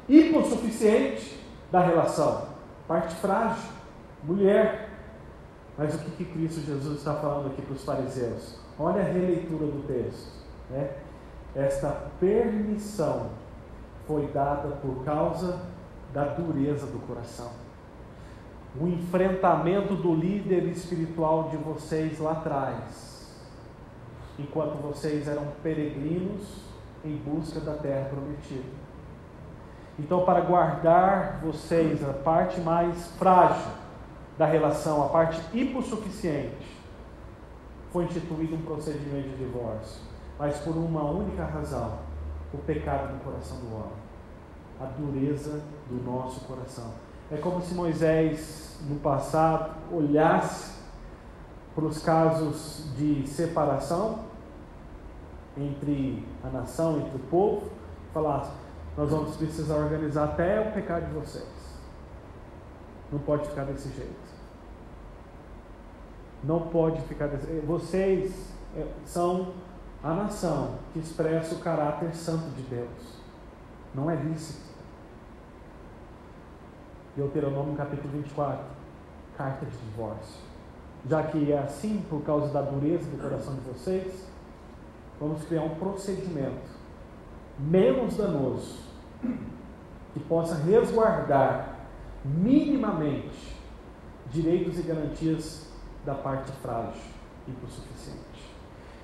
hipossuficiente 0.08 1.38
da 1.70 1.80
relação, 1.80 2.42
parte 2.86 3.14
frágil, 3.16 3.70
mulher. 4.22 4.88
Mas 5.78 5.94
o 5.94 5.99
que, 5.99 6.11
que 6.11 6.25
Cristo 6.25 6.61
Jesus 6.61 6.99
está 6.99 7.14
falando 7.14 7.52
aqui 7.52 7.62
para 7.62 7.73
os 7.73 7.85
fariseus? 7.85 8.58
Olha 8.76 9.00
a 9.00 9.04
releitura 9.04 9.66
do 9.66 9.87
texto. 9.87 10.44
Né? 10.68 10.90
Esta 11.54 11.88
permissão 12.18 13.28
foi 14.08 14.26
dada 14.26 14.70
por 14.82 15.04
causa 15.04 15.61
da 16.12 16.25
dureza 16.25 16.87
do 16.87 16.99
coração. 17.06 17.52
O 18.80 18.88
enfrentamento 18.88 19.94
do 19.94 20.14
líder 20.14 20.64
espiritual 20.64 21.49
de 21.50 21.56
vocês 21.56 22.18
lá 22.18 22.32
atrás, 22.32 23.32
enquanto 24.37 24.82
vocês 24.82 25.28
eram 25.28 25.47
peregrinos 25.62 26.64
em 27.04 27.16
busca 27.16 27.61
da 27.61 27.75
terra 27.75 28.08
prometida. 28.08 28.68
Então, 29.97 30.25
para 30.25 30.40
guardar 30.40 31.40
vocês 31.40 32.02
a 32.08 32.12
parte 32.12 32.61
mais 32.61 33.08
frágil 33.12 33.88
da 34.38 34.47
relação, 34.47 35.04
a 35.04 35.09
parte 35.09 35.40
hipossuficiente, 35.52 36.78
foi 37.92 38.04
instituído 38.04 38.54
um 38.54 38.62
procedimento 38.62 39.30
de 39.30 39.37
divórcio, 39.37 40.00
mas 40.38 40.57
por 40.59 40.76
uma 40.76 41.02
única 41.02 41.45
razão: 41.45 41.99
o 42.54 42.59
pecado 42.59 43.14
no 43.14 43.21
coração 43.21 43.59
do 43.59 43.75
homem, 43.75 43.99
a 44.80 44.85
dureza 44.85 45.61
do 45.90 46.02
nosso 46.04 46.40
coração. 46.45 46.92
É 47.30 47.37
como 47.37 47.61
se 47.61 47.75
Moisés, 47.75 48.78
no 48.88 49.00
passado, 49.00 49.75
olhasse 49.92 50.78
para 51.75 51.85
os 51.85 52.02
casos 52.02 52.90
de 52.97 53.26
separação 53.26 54.21
entre 55.57 56.25
a 56.45 56.49
nação, 56.49 57.00
entre 57.00 57.16
o 57.16 57.25
povo, 57.30 57.66
e 58.09 58.12
falasse: 58.14 58.50
nós 58.97 59.11
vamos 59.11 59.37
precisar 59.37 59.76
organizar 59.76 60.25
até 60.25 60.61
o 60.61 60.73
pecado 60.73 61.07
de 61.07 61.14
vocês. 61.14 61.57
Não 63.10 63.18
pode 63.18 63.48
ficar 63.48 63.64
desse 63.64 63.88
jeito. 63.90 64.38
Não 66.44 66.68
pode 66.68 67.00
ficar 67.02 67.28
desse. 67.28 67.46
Vocês 67.60 68.52
é, 68.76 68.86
são 69.04 69.54
a 70.02 70.14
nação 70.14 70.76
que 70.92 70.98
expressa 70.98 71.54
o 71.54 71.58
caráter 71.58 72.14
santo 72.14 72.50
de 72.50 72.62
Deus. 72.62 73.18
Não 73.94 74.10
é 74.10 74.14
lícito. 74.14 74.68
Deuteronômio 77.16 77.74
capítulo 77.74 78.10
24, 78.12 78.64
carta 79.36 79.66
de 79.66 79.76
divórcio. 79.76 80.40
Já 81.08 81.22
que 81.24 81.50
é 81.50 81.58
assim 81.58 82.04
por 82.08 82.22
causa 82.22 82.52
da 82.52 82.60
dureza 82.62 83.10
do 83.10 83.20
coração 83.20 83.54
de 83.54 83.60
vocês, 83.62 84.28
vamos 85.18 85.42
criar 85.44 85.62
um 85.62 85.74
procedimento 85.76 86.78
menos 87.58 88.16
danoso 88.16 88.78
que 90.12 90.20
possa 90.20 90.54
resguardar 90.54 91.77
minimamente 92.37 93.56
direitos 94.31 94.79
e 94.79 94.83
garantias 94.83 95.68
da 96.05 96.14
parte 96.14 96.52
frágil 96.62 97.00
e 97.46 97.52
por 97.52 97.70
suficiente. 97.70 98.18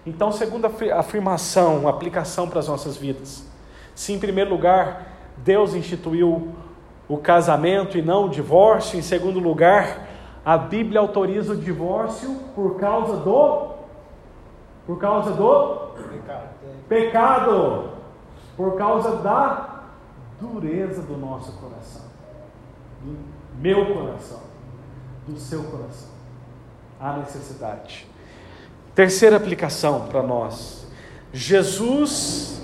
Então, 0.06 0.30
segunda 0.30 0.70
afirmação, 0.98 1.88
aplicação 1.88 2.48
para 2.48 2.60
as 2.60 2.68
nossas 2.68 2.96
vidas. 2.96 3.46
Se 3.94 4.12
em 4.12 4.18
primeiro 4.18 4.50
lugar 4.50 5.06
Deus 5.38 5.74
instituiu 5.74 6.52
o 7.08 7.16
casamento 7.16 7.96
e 7.96 8.02
não 8.02 8.26
o 8.26 8.28
divórcio, 8.28 8.98
em 8.98 9.02
segundo 9.02 9.38
lugar, 9.38 10.06
a 10.44 10.58
Bíblia 10.58 11.00
autoriza 11.00 11.54
o 11.54 11.56
divórcio 11.56 12.34
por 12.54 12.76
causa 12.78 13.16
do 13.16 13.72
por 14.86 14.98
causa 14.98 15.32
do 15.32 15.94
pecado. 16.10 16.48
pecado 16.86 17.90
por 18.54 18.76
causa 18.76 19.16
da 19.16 19.84
dureza 20.38 21.02
do 21.02 21.16
nosso 21.16 21.52
coração, 21.52 22.02
do 23.04 23.18
meu 23.60 23.94
coração, 23.94 24.40
do 25.28 25.38
seu 25.38 25.62
coração. 25.64 26.08
Há 26.98 27.18
necessidade. 27.18 28.08
Terceira 28.94 29.36
aplicação 29.36 30.08
para 30.08 30.22
nós. 30.22 30.86
Jesus, 31.32 32.62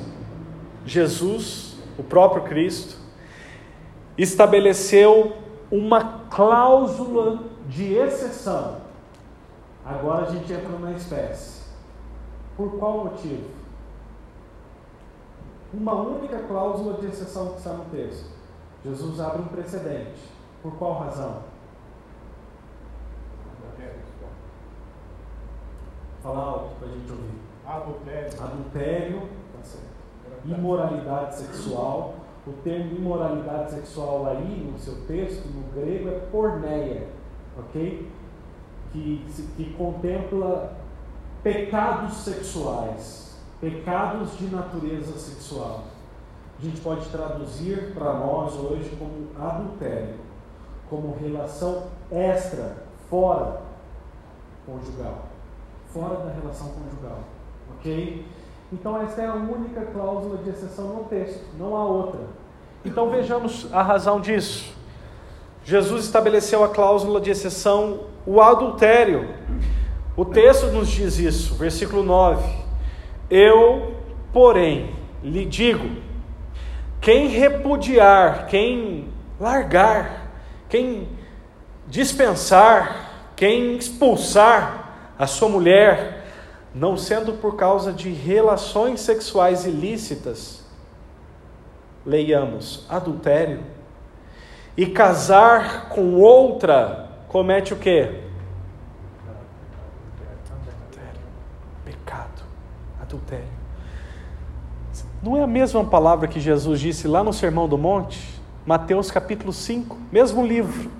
Jesus, 0.86 1.76
o 1.98 2.02
próprio 2.02 2.44
Cristo, 2.44 2.96
estabeleceu 4.16 5.36
uma 5.70 6.22
cláusula 6.30 7.44
de 7.68 7.92
exceção. 7.92 8.78
Agora 9.84 10.26
a 10.26 10.30
gente 10.30 10.52
entra 10.52 10.78
na 10.78 10.92
espécie. 10.92 11.60
Por 12.56 12.78
qual 12.78 13.04
motivo? 13.04 13.60
uma 15.72 15.94
única 15.94 16.38
cláusula 16.40 16.94
de 16.94 17.06
exceção 17.06 17.50
que 17.50 17.58
está 17.58 17.72
no 17.72 17.84
texto. 17.86 18.28
Jesus 18.84 19.20
abre 19.20 19.42
um 19.42 19.46
precedente. 19.46 20.20
Por 20.62 20.72
qual 20.76 21.00
razão? 21.00 21.50
Fala 26.22 26.38
alto 26.38 26.76
para 26.78 26.88
a 26.88 26.90
gente 26.90 27.10
ouvir. 27.10 27.40
Adultério. 27.66 28.42
Adultério, 28.42 29.20
tá 29.20 29.62
certo. 29.62 29.86
Imoralidade 30.44 31.36
sexual. 31.36 32.14
O 32.46 32.52
termo 32.62 32.96
imoralidade 32.96 33.70
sexual 33.72 34.26
aí 34.26 34.70
no 34.70 34.78
seu 34.78 35.06
texto, 35.06 35.46
no 35.46 35.62
grego, 35.72 36.08
é 36.08 36.18
porneia, 36.30 37.08
ok? 37.58 38.10
Que, 38.92 39.26
que 39.56 39.74
contempla 39.74 40.72
pecados 41.42 42.14
sexuais 42.14 43.30
pecados 43.60 44.38
de 44.38 44.46
natureza 44.46 45.18
sexual. 45.18 45.84
A 46.60 46.62
gente 46.62 46.78
pode 46.82 47.08
traduzir 47.08 47.94
para 47.94 48.12
nós 48.12 48.54
hoje 48.54 48.94
como 48.98 49.28
adultério, 49.42 50.16
como 50.90 51.16
relação 51.18 51.84
extra, 52.12 52.84
fora 53.08 53.62
conjugal, 54.66 55.24
fora 55.86 56.16
da 56.16 56.30
relação 56.32 56.68
conjugal, 56.68 57.20
ok? 57.78 58.26
Então 58.70 59.00
essa 59.00 59.22
é 59.22 59.26
a 59.26 59.32
única 59.32 59.86
cláusula 59.86 60.36
de 60.36 60.50
exceção 60.50 60.88
no 60.88 61.04
texto, 61.04 61.42
não 61.58 61.74
há 61.74 61.82
outra. 61.82 62.20
Então 62.84 63.08
vejamos 63.08 63.72
a 63.72 63.82
razão 63.82 64.20
disso. 64.20 64.74
Jesus 65.64 66.04
estabeleceu 66.04 66.62
a 66.62 66.68
cláusula 66.68 67.22
de 67.22 67.30
exceção, 67.30 68.00
o 68.26 68.38
adultério. 68.38 69.34
O 70.14 70.26
texto 70.26 70.66
nos 70.66 70.88
diz 70.88 71.18
isso, 71.18 71.54
versículo 71.54 72.02
9. 72.02 72.44
Eu, 73.30 73.94
porém, 74.30 74.94
lhe 75.22 75.46
digo: 75.46 76.09
quem 77.00 77.28
repudiar, 77.28 78.46
quem 78.46 79.12
largar, 79.38 80.28
quem 80.68 81.08
dispensar, 81.86 83.10
quem 83.34 83.76
expulsar 83.76 85.14
a 85.18 85.26
sua 85.26 85.48
mulher, 85.48 86.26
não 86.74 86.96
sendo 86.96 87.34
por 87.34 87.56
causa 87.56 87.92
de 87.92 88.10
relações 88.10 89.00
sexuais 89.00 89.64
ilícitas, 89.64 90.64
leiamos 92.04 92.86
adultério, 92.88 93.62
e 94.76 94.86
casar 94.86 95.88
com 95.88 96.14
outra, 96.14 97.08
comete 97.28 97.74
o 97.74 97.76
quê? 97.76 98.30
adultério. 103.10 103.49
Não 105.22 105.36
é 105.36 105.42
a 105.42 105.46
mesma 105.46 105.84
palavra 105.84 106.26
que 106.26 106.40
Jesus 106.40 106.80
disse 106.80 107.06
lá 107.06 107.22
no 107.22 107.30
Sermão 107.30 107.68
do 107.68 107.76
Monte? 107.76 108.18
Mateus 108.64 109.10
capítulo 109.10 109.52
5, 109.52 109.98
mesmo 110.10 110.46
livro. 110.46 110.90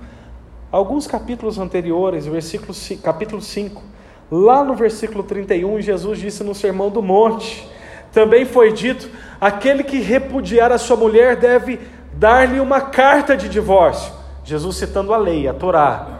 Alguns 0.70 1.06
capítulos 1.06 1.58
anteriores, 1.58 2.26
versículo, 2.26 2.74
capítulo 3.02 3.40
5, 3.40 3.82
lá 4.30 4.62
no 4.62 4.74
versículo 4.74 5.22
31, 5.22 5.80
Jesus 5.80 6.18
disse 6.18 6.44
no 6.44 6.54
Sermão 6.54 6.90
do 6.90 7.00
Monte: 7.00 7.66
também 8.12 8.44
foi 8.44 8.74
dito: 8.74 9.08
aquele 9.40 9.82
que 9.82 9.98
repudiar 10.00 10.70
a 10.70 10.76
sua 10.76 10.96
mulher 10.96 11.36
deve 11.36 11.80
dar-lhe 12.12 12.60
uma 12.60 12.80
carta 12.80 13.34
de 13.34 13.48
divórcio. 13.48 14.12
Jesus 14.44 14.76
citando 14.76 15.14
a 15.14 15.16
lei, 15.16 15.48
a 15.48 15.54
Torá. 15.54 16.18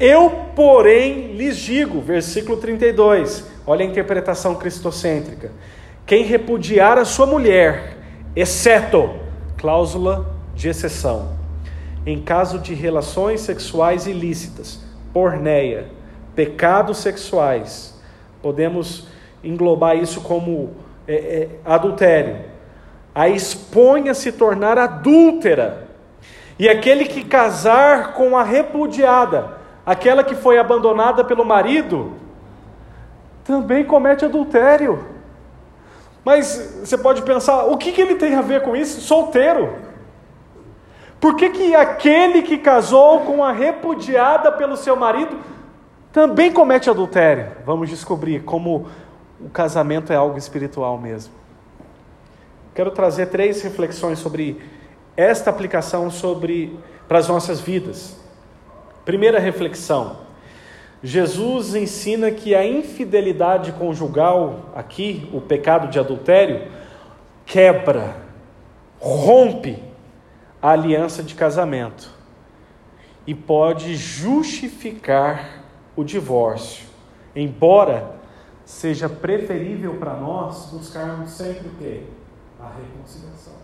Eu, 0.00 0.30
porém, 0.56 1.34
lhes 1.34 1.58
digo, 1.58 2.00
versículo 2.00 2.56
32, 2.56 3.44
olha 3.66 3.84
a 3.84 3.88
interpretação 3.88 4.54
cristocêntrica: 4.54 5.52
quem 6.06 6.24
repudiar 6.24 6.98
a 6.98 7.04
sua 7.04 7.26
mulher, 7.26 7.96
exceto 8.34 9.10
cláusula 9.56 10.34
de 10.54 10.68
exceção, 10.68 11.36
em 12.04 12.20
caso 12.20 12.58
de 12.58 12.74
relações 12.74 13.40
sexuais 13.40 14.06
ilícitas, 14.06 14.80
porneia, 15.12 15.86
pecados 16.34 16.98
sexuais, 16.98 18.00
podemos 18.42 19.06
englobar 19.44 19.96
isso 19.96 20.20
como 20.20 20.70
é, 21.06 21.14
é, 21.14 21.48
adultério. 21.64 22.36
A 23.14 23.28
expõe 23.28 24.08
a 24.08 24.14
se 24.14 24.32
tornar 24.32 24.78
adúltera. 24.78 25.88
E 26.58 26.68
aquele 26.68 27.04
que 27.04 27.24
casar 27.24 28.14
com 28.14 28.36
a 28.36 28.42
repudiada, 28.42 29.58
aquela 29.84 30.24
que 30.24 30.34
foi 30.34 30.58
abandonada 30.58 31.24
pelo 31.24 31.44
marido, 31.44 32.12
também 33.44 33.84
comete 33.84 34.24
adultério. 34.24 35.11
Mas 36.24 36.78
você 36.80 36.96
pode 36.96 37.22
pensar, 37.22 37.64
o 37.64 37.76
que, 37.76 37.92
que 37.92 38.00
ele 38.00 38.14
tem 38.14 38.34
a 38.34 38.42
ver 38.42 38.62
com 38.62 38.76
isso? 38.76 39.00
Solteiro. 39.00 39.76
Por 41.20 41.36
que, 41.36 41.50
que 41.50 41.74
aquele 41.74 42.42
que 42.42 42.58
casou 42.58 43.20
com 43.20 43.44
a 43.44 43.52
repudiada 43.52 44.50
pelo 44.50 44.76
seu 44.76 44.96
marido 44.96 45.36
também 46.12 46.52
comete 46.52 46.90
adultério? 46.90 47.52
Vamos 47.64 47.88
descobrir 47.88 48.42
como 48.42 48.88
o 49.40 49.48
casamento 49.48 50.12
é 50.12 50.16
algo 50.16 50.38
espiritual 50.38 50.98
mesmo. 50.98 51.32
Quero 52.74 52.90
trazer 52.90 53.26
três 53.26 53.60
reflexões 53.62 54.18
sobre 54.18 54.60
esta 55.16 55.50
aplicação 55.50 56.10
sobre 56.10 56.78
para 57.06 57.18
as 57.18 57.28
nossas 57.28 57.60
vidas. 57.60 58.16
Primeira 59.04 59.38
reflexão: 59.38 60.16
Jesus 61.02 61.74
ensina 61.74 62.30
que 62.30 62.54
a 62.54 62.64
infidelidade 62.64 63.72
conjugal, 63.72 64.70
aqui, 64.74 65.28
o 65.32 65.40
pecado 65.40 65.88
de 65.88 65.98
adultério, 65.98 66.70
quebra, 67.44 68.16
rompe 69.00 69.82
a 70.60 70.70
aliança 70.70 71.22
de 71.22 71.34
casamento 71.34 72.08
e 73.26 73.34
pode 73.34 73.96
justificar 73.96 75.64
o 75.96 76.04
divórcio, 76.04 76.86
embora 77.34 78.14
seja 78.64 79.08
preferível 79.08 79.96
para 79.96 80.14
nós 80.14 80.70
buscarmos 80.70 81.30
sempre 81.30 81.66
o 81.66 81.74
quê? 81.78 82.04
A 82.60 82.68
reconciliação. 82.68 83.54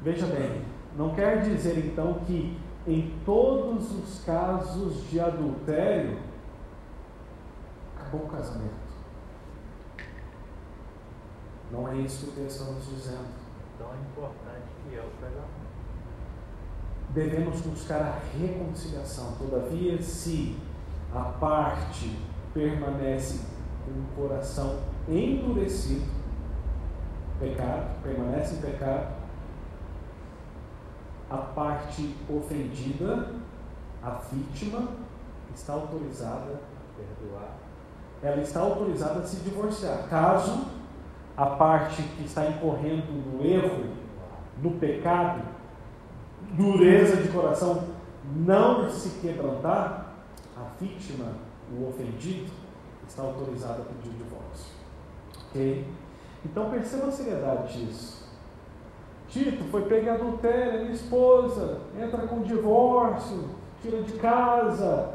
Veja 0.00 0.26
bem, 0.26 0.62
não 0.96 1.14
quer 1.14 1.40
dizer 1.42 1.78
então 1.78 2.14
que 2.26 2.56
em 2.86 3.18
todos 3.24 3.92
os 3.92 4.24
casos 4.24 5.08
de 5.08 5.20
adultério 5.20 6.18
acabou 7.96 8.26
o 8.26 8.28
casamento. 8.28 8.82
Não 11.70 11.88
é 11.88 11.96
isso 11.96 12.32
que 12.32 12.40
está 12.40 12.64
nos 12.64 12.86
dizendo. 12.86 13.42
Tão 13.78 13.88
importante 13.94 14.66
que 14.82 14.96
é 14.96 15.00
o 15.00 15.10
casamento. 15.20 15.62
Devemos 17.10 17.60
buscar 17.60 18.00
a 18.00 18.18
reconciliação. 18.38 19.32
Todavia, 19.38 20.00
se 20.02 20.58
a 21.14 21.20
parte 21.22 22.18
permanece 22.52 23.46
com 23.84 23.90
o 23.90 24.28
coração 24.28 24.80
endurecido, 25.08 26.06
pecado, 27.38 28.02
permanece 28.02 28.56
em 28.56 28.60
pecado, 28.60 29.21
a 31.32 31.38
parte 31.38 32.14
ofendida, 32.28 33.30
a 34.02 34.10
vítima, 34.30 34.88
está 35.54 35.72
autorizada 35.72 36.60
a 36.60 36.96
perdoar. 36.96 37.54
Ela 38.22 38.42
está 38.42 38.60
autorizada 38.60 39.20
a 39.20 39.26
se 39.26 39.36
divorciar. 39.36 40.08
Caso 40.08 40.66
a 41.34 41.46
parte 41.46 42.02
que 42.02 42.24
está 42.24 42.46
incorrendo 42.46 43.10
no 43.12 43.44
erro, 43.44 43.94
no 44.62 44.72
pecado, 44.72 45.42
dureza 46.50 47.16
de 47.16 47.28
coração, 47.28 47.82
não 48.36 48.90
se 48.90 49.20
quebrantar, 49.20 50.12
a 50.54 50.64
vítima, 50.78 51.32
o 51.72 51.88
ofendido, 51.88 52.52
está 53.08 53.22
autorizada 53.22 53.82
a 53.82 53.84
pedir 53.86 54.10
o 54.10 54.24
divórcio. 54.24 54.72
Ok? 55.48 55.86
Então 56.44 56.70
perceba 56.70 57.06
a 57.06 57.12
seriedade 57.12 57.86
disso. 57.86 58.21
Tito 59.32 59.64
foi 59.70 59.80
pego 59.86 60.06
em 60.06 60.10
adultério, 60.10 60.80
minha 60.80 60.92
esposa, 60.92 61.80
entra 61.98 62.26
com 62.26 62.42
divórcio, 62.42 63.48
tira 63.80 64.02
de 64.02 64.12
casa, 64.18 65.14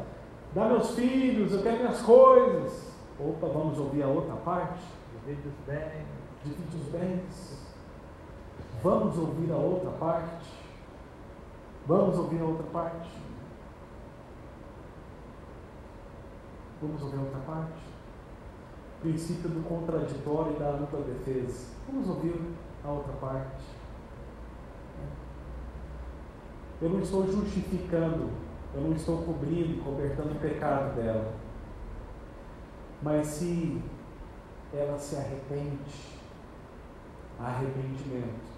dá 0.52 0.64
meus 0.64 0.90
filhos, 0.96 1.52
eu 1.52 1.62
quero 1.62 1.78
minhas 1.78 2.02
coisas. 2.02 2.92
Opa, 3.20 3.46
vamos 3.46 3.78
ouvir 3.78 4.02
a 4.02 4.08
outra 4.08 4.34
parte? 4.34 4.82
Divide 5.24 5.46
os 5.46 5.54
bens. 5.64 6.06
Divide 6.44 6.76
os 6.76 6.88
bens. 6.88 7.66
Vamos 8.82 9.16
ouvir 9.16 9.52
a 9.52 9.56
outra 9.56 9.90
parte? 9.92 10.50
Vamos 11.86 12.18
ouvir 12.18 12.40
a 12.40 12.44
outra 12.44 12.66
parte? 12.72 13.10
Vamos 16.82 17.02
ouvir 17.02 17.18
a 17.18 17.20
outra 17.20 17.40
parte? 17.40 17.82
Princípio 19.00 19.48
do 19.48 19.62
contraditório 19.68 20.56
e 20.56 20.58
da 20.58 20.70
ampla 20.70 21.02
defesa. 21.02 21.68
Vamos 21.88 22.08
ouvir 22.08 22.40
a 22.84 22.88
outra 22.88 23.12
parte? 23.14 23.77
Eu 26.80 26.90
não 26.90 27.00
estou 27.00 27.26
justificando, 27.26 28.30
eu 28.72 28.80
não 28.80 28.92
estou 28.92 29.22
cobrindo, 29.22 29.82
cobertando 29.82 30.32
o 30.32 30.40
pecado 30.40 30.94
dela. 30.94 31.34
Mas 33.02 33.26
se 33.26 33.82
ela 34.72 34.96
se 34.98 35.16
arrepende, 35.16 36.20
arrependimento, 37.38 38.48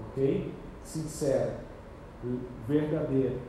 ok? 0.00 0.54
Sincero, 0.82 1.54
verdadeiro. 2.68 3.40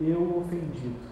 Eu 0.00 0.38
ofendido, 0.38 1.06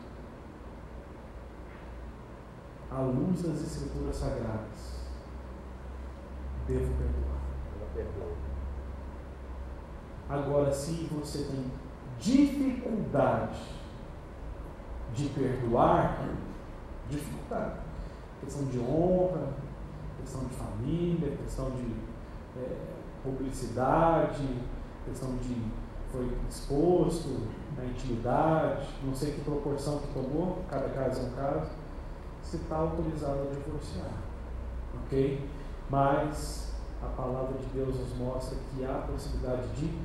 à 2.91 3.01
luz 3.01 3.43
das 3.43 3.61
Escrituras 3.63 4.17
Sagradas, 4.17 5.07
devo 6.67 6.93
perdoar. 6.97 7.43
Ela 7.77 7.91
perdoa. 7.95 8.52
Agora, 10.33 10.73
se 10.73 11.11
você 11.13 11.45
tem 11.45 11.71
dificuldade 12.19 13.61
de 15.15 15.29
perdoar, 15.29 16.27
dificuldade, 17.11 17.81
questão 18.41 18.65
de 18.65 18.79
honra, 18.79 19.53
questão 20.19 20.45
de 20.45 20.55
família, 20.55 21.37
questão 21.37 21.71
de 21.73 21.95
é, 22.59 22.77
publicidade, 23.23 24.49
questão 25.05 25.37
de 25.37 25.71
foi 26.11 26.35
exposto 26.49 27.47
na 27.77 27.85
intimidade, 27.85 28.89
não 29.05 29.15
sei 29.15 29.33
que 29.33 29.43
proporção 29.43 29.99
que 29.99 30.15
tomou, 30.15 30.63
cada 30.67 30.89
caso 30.91 31.21
é 31.21 31.25
um 31.25 31.31
caso, 31.33 31.71
você 32.43 32.57
está 32.57 32.77
autorizado 32.77 33.41
a 33.41 33.55
divorciar, 33.55 34.13
ok? 35.05 35.47
Mas 35.91 36.73
a 37.03 37.07
palavra 37.07 37.59
de 37.59 37.67
Deus 37.67 37.99
nos 37.99 38.17
mostra 38.17 38.57
que 38.71 38.83
há 38.83 39.07
possibilidade 39.07 39.69
de 39.77 39.99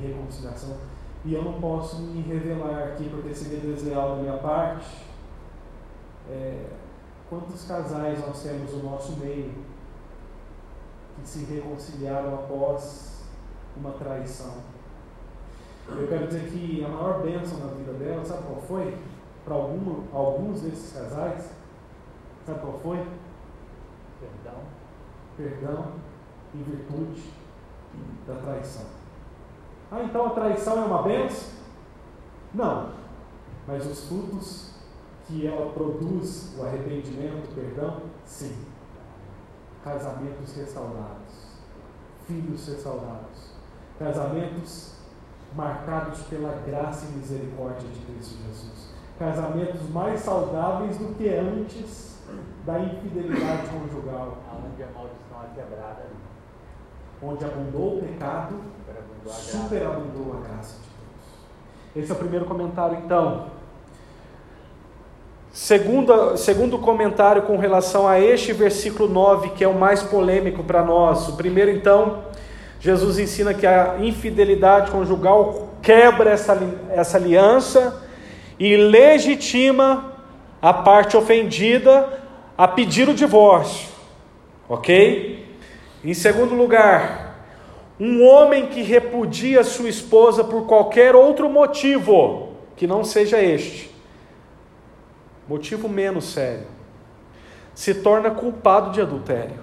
reconciliação. 0.00 0.76
E 1.24 1.34
eu 1.34 1.42
não 1.42 1.60
posso 1.60 2.00
me 2.00 2.22
revelar 2.22 2.84
aqui 2.88 3.08
porque 3.10 3.34
seria 3.34 3.60
desleal 3.60 4.16
da 4.16 4.22
minha 4.22 4.38
parte. 4.38 5.04
É, 6.28 6.66
quantos 7.28 7.66
casais 7.66 8.20
nós 8.20 8.42
temos 8.42 8.72
no 8.72 8.90
nosso 8.90 9.16
meio 9.18 9.52
que 11.16 11.28
se 11.28 11.44
reconciliaram 11.44 12.34
após 12.34 13.24
uma 13.76 13.92
traição? 13.92 14.54
Eu 15.88 16.06
quero 16.06 16.28
dizer 16.28 16.50
que 16.50 16.84
a 16.84 16.88
maior 16.88 17.22
bênção 17.22 17.58
na 17.58 17.74
vida 17.74 17.92
dela, 17.94 18.24
sabe 18.24 18.44
qual 18.46 18.60
foi? 18.60 18.96
Para 19.44 19.54
alguns 19.54 20.60
desses 20.60 20.92
casais, 20.92 21.50
sabe 22.46 22.60
qual 22.60 22.78
foi? 22.78 22.98
Perdão. 24.20 24.60
Perdão 25.36 25.92
em 26.54 26.62
virtude 26.62 27.32
da 28.26 28.34
traição. 28.36 28.99
Ah, 29.90 30.02
então 30.04 30.26
a 30.26 30.30
traição 30.30 30.82
é 30.82 30.84
uma 30.86 31.02
benção? 31.02 31.48
Não. 32.54 32.90
Mas 33.66 33.86
os 33.86 34.08
frutos 34.08 34.70
que 35.26 35.46
ela 35.46 35.72
produz, 35.72 36.54
o 36.58 36.64
arrependimento, 36.64 37.50
o 37.50 37.54
perdão, 37.54 38.02
sim. 38.24 38.56
Casamentos 39.82 40.54
restaurados, 40.56 41.58
filhos 42.26 42.66
restaurados, 42.68 43.52
casamentos 43.98 44.94
marcados 45.54 46.20
pela 46.24 46.52
graça 46.66 47.06
e 47.06 47.18
misericórdia 47.18 47.88
de 47.88 48.00
Cristo 48.00 48.36
Jesus, 48.46 48.90
casamentos 49.18 49.88
mais 49.90 50.20
saudáveis 50.20 50.98
do 50.98 51.14
que 51.16 51.28
antes 51.28 52.18
da 52.64 52.78
infidelidade 52.78 53.68
conjugal. 53.68 54.38
Onde 54.52 54.82
a 54.82 54.86
maldição 54.86 55.42
é 55.42 55.54
quebrada. 55.54 56.06
Onde 57.22 57.44
abundou 57.44 57.98
o 57.98 58.02
pecado, 58.02 58.54
superabundou 59.26 60.38
a 60.38 60.48
graça 60.48 60.76
de 60.76 60.88
Deus. 60.88 62.04
Esse 62.04 62.10
é 62.10 62.14
o 62.14 62.18
primeiro 62.18 62.46
comentário, 62.46 62.98
então. 63.04 63.46
Segundo, 65.52 66.36
segundo 66.36 66.78
comentário 66.78 67.42
com 67.42 67.56
relação 67.56 68.06
a 68.06 68.20
este 68.20 68.52
versículo 68.52 69.08
9, 69.08 69.50
que 69.50 69.64
é 69.64 69.68
o 69.68 69.74
mais 69.74 70.02
polêmico 70.02 70.62
para 70.62 70.82
nós. 70.84 71.28
O 71.28 71.36
primeiro, 71.36 71.70
então, 71.70 72.22
Jesus 72.78 73.18
ensina 73.18 73.52
que 73.52 73.66
a 73.66 73.96
infidelidade 73.98 74.90
conjugal 74.90 75.70
quebra 75.82 76.30
essa, 76.30 76.58
essa 76.90 77.16
aliança 77.18 78.02
e 78.58 78.76
legitima 78.76 80.14
a 80.62 80.72
parte 80.72 81.16
ofendida 81.16 82.20
a 82.56 82.68
pedir 82.68 83.08
o 83.08 83.14
divórcio, 83.14 83.88
ok? 84.68 85.49
Em 86.02 86.14
segundo 86.14 86.54
lugar, 86.54 87.44
um 87.98 88.24
homem 88.26 88.68
que 88.68 88.80
repudia 88.80 89.62
sua 89.62 89.88
esposa 89.88 90.42
por 90.42 90.66
qualquer 90.66 91.14
outro 91.14 91.50
motivo 91.50 92.54
que 92.74 92.86
não 92.86 93.04
seja 93.04 93.38
este, 93.38 93.94
motivo 95.46 95.86
menos 95.86 96.32
sério, 96.32 96.66
se 97.74 97.94
torna 97.94 98.30
culpado 98.30 98.90
de 98.90 99.02
adultério. 99.02 99.60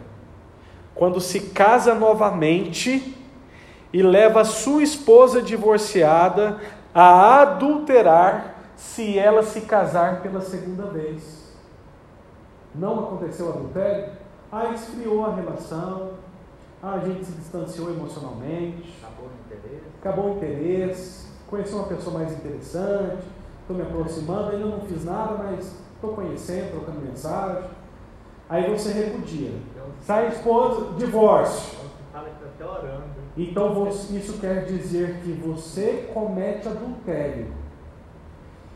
Quando 0.94 1.20
se 1.20 1.40
casa 1.50 1.96
novamente 1.96 3.16
e 3.92 4.04
leva 4.04 4.46
sua 4.46 4.84
esposa 4.84 5.42
divorciada 5.42 6.60
a 6.94 7.42
adulterar 7.42 8.56
se 8.76 9.18
ela 9.18 9.42
se 9.42 9.62
casar 9.62 10.22
pela 10.22 10.42
segunda 10.42 10.86
vez. 10.86 11.56
Não 12.76 13.00
aconteceu 13.00 13.50
adultério? 13.50 14.12
Ah, 14.52 14.70
esfriou 14.74 15.26
a 15.26 15.34
relação, 15.34 16.12
a 16.96 17.00
gente 17.00 17.26
se 17.26 17.32
distanciou 17.34 17.90
emocionalmente, 17.92 18.98
Acabou 19.02 19.28
o 19.28 19.56
interesse. 19.56 19.86
acabou 20.00 20.26
o 20.26 20.36
interesse, 20.38 21.28
conheci 21.48 21.74
uma 21.74 21.88
pessoa 21.88 22.20
mais 22.20 22.32
interessante, 22.34 23.24
estou 23.62 23.76
me 23.76 23.84
aproximando, 23.84 24.52
ainda 24.52 24.66
não 24.66 24.82
fiz 24.82 25.04
nada, 25.06 25.36
mas 25.36 25.76
estou 25.94 26.14
conhecendo, 26.14 26.72
trocando 26.72 27.02
mensagem. 27.02 27.70
Aí 28.50 28.72
você 28.72 28.94
repudia. 28.94 29.52
Sai 30.02 30.28
a 30.28 30.30
esposa, 30.30 30.94
divórcio. 30.98 31.78
Então 33.36 33.88
isso 33.88 34.40
quer 34.40 34.66
dizer 34.66 35.20
que 35.22 35.32
você 35.32 36.10
comete 36.14 36.68
adultério 36.68 37.48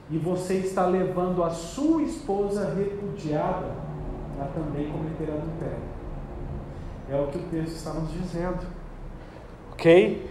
e 0.10 0.18
você 0.18 0.56
está 0.56 0.86
levando 0.86 1.44
a 1.44 1.50
sua 1.50 2.04
esposa 2.04 2.74
repudiada 2.76 3.68
a 4.40 4.46
também 4.46 4.92
cometer 4.92 5.32
adultério. 5.32 6.01
É 7.12 7.20
o 7.20 7.28
que 7.28 7.38
o 7.38 7.42
texto 7.42 7.76
está 7.76 7.92
nos 7.92 8.10
dizendo. 8.14 8.60
Ok? 9.74 10.30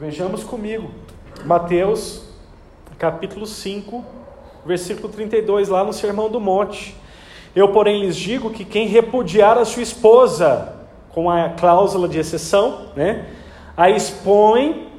Vejamos 0.00 0.42
comigo. 0.42 0.90
Mateus, 1.44 2.24
capítulo 2.98 3.46
5, 3.46 4.02
versículo 4.64 5.10
32, 5.10 5.68
lá 5.68 5.84
no 5.84 5.92
Sermão 5.92 6.30
do 6.30 6.40
Monte. 6.40 6.96
Eu, 7.54 7.68
porém, 7.68 8.00
lhes 8.00 8.16
digo 8.16 8.48
que 8.48 8.64
quem 8.64 8.86
repudiar 8.86 9.58
a 9.58 9.66
sua 9.66 9.82
esposa, 9.82 10.74
com 11.10 11.28
a 11.28 11.50
cláusula 11.50 12.08
de 12.08 12.18
exceção, 12.18 12.86
né, 12.96 13.26
a 13.76 13.90
expõe 13.90 14.90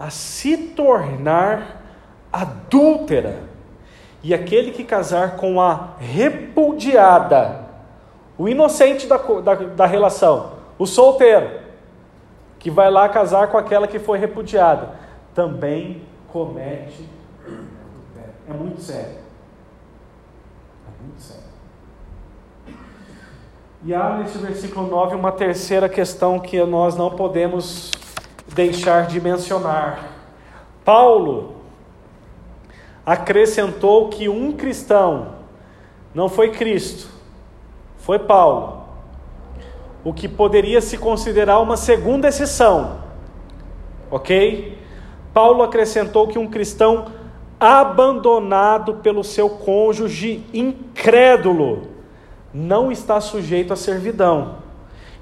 a 0.00 0.10
se 0.10 0.56
tornar 0.56 1.80
adúltera. 2.32 3.44
E 4.20 4.34
aquele 4.34 4.72
que 4.72 4.82
casar 4.82 5.36
com 5.36 5.60
a 5.60 5.90
repudiada, 6.00 7.68
o 8.36 8.48
inocente 8.48 9.06
da, 9.06 9.16
da, 9.16 9.54
da 9.54 9.86
relação, 9.86 10.61
o 10.82 10.86
solteiro, 10.86 11.60
que 12.58 12.68
vai 12.70 12.90
lá 12.90 13.08
casar 13.08 13.46
com 13.46 13.56
aquela 13.56 13.86
que 13.86 14.00
foi 14.00 14.18
repudiada, 14.18 14.90
também 15.32 16.02
comete 16.26 17.08
adultério. 17.46 18.34
É 18.48 18.52
muito 18.52 18.80
sério. 18.80 19.18
É 20.86 21.02
muito 21.02 21.20
sério. 21.20 21.42
E 23.84 23.94
há 23.94 24.18
nesse 24.18 24.38
versículo 24.38 24.88
9 24.88 25.14
uma 25.14 25.30
terceira 25.30 25.88
questão 25.88 26.40
que 26.40 26.60
nós 26.64 26.96
não 26.96 27.10
podemos 27.10 27.92
deixar 28.48 29.06
de 29.06 29.20
mencionar. 29.20 30.08
Paulo 30.84 31.56
acrescentou 33.06 34.08
que 34.08 34.28
um 34.28 34.52
cristão 34.52 35.36
não 36.12 36.28
foi 36.28 36.50
Cristo, 36.50 37.08
foi 37.98 38.18
Paulo, 38.18 38.81
o 40.04 40.12
que 40.12 40.28
poderia 40.28 40.80
se 40.80 40.98
considerar 40.98 41.60
uma 41.60 41.76
segunda 41.76 42.28
exceção, 42.28 43.00
ok? 44.10 44.78
Paulo 45.32 45.62
acrescentou 45.62 46.26
que 46.28 46.38
um 46.38 46.48
cristão 46.48 47.06
abandonado 47.58 48.94
pelo 48.94 49.22
seu 49.22 49.48
cônjuge 49.48 50.44
incrédulo 50.52 51.88
não 52.52 52.90
está 52.90 53.20
sujeito 53.20 53.72
à 53.72 53.76
servidão, 53.76 54.56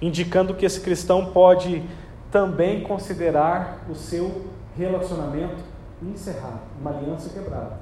indicando 0.01 0.55
que 0.55 0.65
esse 0.65 0.81
cristão 0.81 1.27
pode 1.27 1.83
também 2.31 2.83
considerar 2.83 3.85
o 3.89 3.95
seu 3.95 4.47
relacionamento 4.77 5.63
encerrado, 6.03 6.61
uma 6.81 6.91
aliança 6.91 7.29
quebrada, 7.29 7.79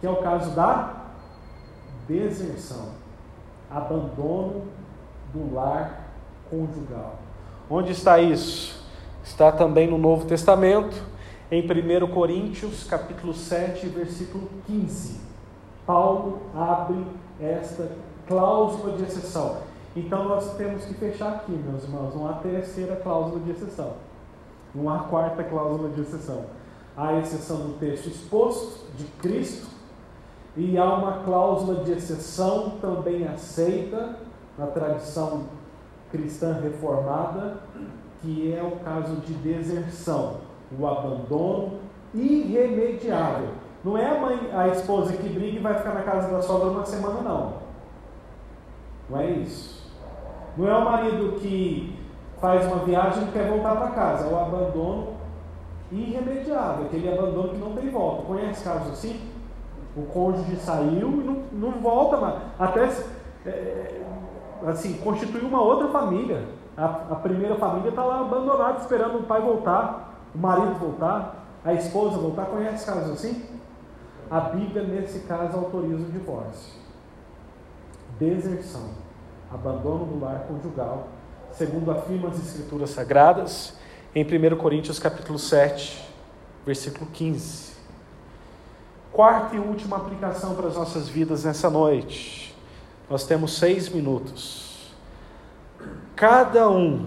que 0.00 0.06
é 0.06 0.10
o 0.10 0.16
caso 0.16 0.50
da 0.50 1.04
deserção, 2.08 2.88
abandono 3.70 4.64
do 5.32 5.54
lar 5.54 6.10
conjugal. 6.50 7.18
Onde 7.68 7.92
está 7.92 8.18
isso? 8.20 8.84
Está 9.24 9.50
também 9.50 9.88
no 9.88 9.98
Novo 9.98 10.24
Testamento, 10.26 10.96
em 11.50 11.62
1 11.62 12.06
Coríntios, 12.08 12.84
capítulo 12.84 13.34
7, 13.34 13.86
versículo 13.88 14.48
15. 14.66 15.20
Paulo 15.84 16.42
abre 16.54 17.04
esta 17.40 17.88
cláusula 18.26 18.96
de 18.96 19.04
exceção. 19.04 19.58
Então 19.94 20.28
nós 20.28 20.54
temos 20.56 20.84
que 20.84 20.94
fechar 20.94 21.32
aqui, 21.36 21.52
meus 21.52 21.84
irmãos, 21.84 22.14
uma 22.14 22.34
terceira 22.34 22.96
cláusula 22.96 23.40
de 23.40 23.50
exceção. 23.50 23.94
Uma 24.74 25.04
quarta 25.04 25.42
cláusula 25.42 25.88
de 25.90 26.02
exceção. 26.02 26.44
Há 26.96 27.08
a 27.08 27.18
exceção 27.20 27.58
do 27.58 27.78
texto 27.78 28.08
exposto 28.08 28.86
de 28.96 29.04
Cristo 29.20 29.68
e 30.56 30.78
há 30.78 30.84
uma 30.84 31.24
cláusula 31.24 31.84
de 31.84 31.92
exceção 31.92 32.78
também 32.80 33.26
aceita 33.26 34.16
na 34.58 34.66
tradição 34.66 35.44
cristã 36.10 36.58
reformada, 36.62 37.58
que 38.22 38.54
é 38.54 38.62
o 38.62 38.82
caso 38.84 39.16
de 39.16 39.34
deserção, 39.34 40.38
o 40.78 40.86
abandono 40.86 41.78
irremediável. 42.14 43.48
Não 43.84 43.96
é 43.96 44.16
a 44.16 44.20
mãe, 44.20 44.50
a 44.52 44.68
esposa 44.68 45.12
que 45.12 45.28
briga 45.28 45.58
e 45.58 45.62
vai 45.62 45.74
ficar 45.74 45.94
na 45.94 46.02
casa 46.02 46.30
da 46.30 46.42
sogra 46.42 46.70
uma 46.70 46.84
semana, 46.84 47.20
não. 47.20 47.52
Não 49.08 49.20
é 49.20 49.30
isso. 49.30 49.92
Não 50.56 50.68
é 50.68 50.76
o 50.76 50.84
marido 50.84 51.38
que 51.38 51.96
faz 52.40 52.66
uma 52.66 52.84
viagem 52.84 53.24
e 53.24 53.32
quer 53.32 53.48
voltar 53.48 53.76
para 53.76 53.90
casa. 53.90 54.26
É 54.26 54.32
o 54.32 54.38
abandono 54.38 55.14
irremediável, 55.92 56.86
aquele 56.86 57.12
abandono 57.12 57.50
que 57.50 57.58
não 57.58 57.72
tem 57.74 57.90
volta. 57.90 58.22
Conhece 58.24 58.64
casos 58.64 58.92
assim? 58.92 59.20
O 59.96 60.02
cônjuge 60.02 60.56
saiu 60.56 61.08
e 61.08 61.24
não, 61.24 61.42
não 61.52 61.80
volta 61.80 62.16
mais. 62.16 62.42
Até 62.58 62.90
é, 63.46 64.02
assim, 64.66 64.94
constituiu 64.98 65.46
uma 65.46 65.60
outra 65.60 65.88
família. 65.88 66.48
A, 66.76 66.84
a 66.84 67.14
primeira 67.16 67.56
família 67.56 67.90
está 67.90 68.04
lá 68.04 68.20
abandonada, 68.20 68.80
esperando 68.80 69.18
o 69.18 69.22
pai 69.24 69.40
voltar, 69.40 70.20
o 70.34 70.38
marido 70.38 70.74
voltar, 70.78 71.46
a 71.64 71.72
esposa 71.72 72.18
voltar. 72.18 72.46
Conhece 72.46 72.86
casos 72.86 73.10
assim? 73.12 73.44
A 74.30 74.40
Bíblia, 74.40 74.82
nesse 74.82 75.20
caso, 75.20 75.56
autoriza 75.56 76.02
o 76.02 76.10
divórcio. 76.10 76.74
Deserção, 78.18 78.90
abandono 79.52 80.06
do 80.06 80.20
lar 80.20 80.46
conjugal, 80.48 81.08
segundo 81.52 81.90
afirma 81.90 82.28
as 82.28 82.38
Escrituras 82.38 82.90
Sagradas, 82.90 83.74
em 84.14 84.24
1 84.24 84.56
Coríntios 84.56 84.98
capítulo 84.98 85.38
7, 85.38 86.02
versículo 86.64 87.06
15. 87.12 87.76
Quarta 89.12 89.56
e 89.56 89.58
última 89.58 89.96
aplicação 89.96 90.54
para 90.54 90.68
as 90.68 90.74
nossas 90.74 91.08
vidas 91.08 91.44
nessa 91.44 91.70
noite. 91.70 92.45
Nós 93.08 93.24
temos 93.24 93.56
seis 93.56 93.88
minutos. 93.88 94.92
Cada 96.14 96.68
um 96.68 97.06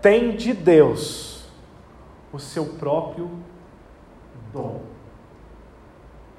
tem 0.00 0.36
de 0.36 0.52
Deus 0.52 1.44
o 2.32 2.38
seu 2.38 2.64
próprio 2.64 3.30
dom. 4.52 4.82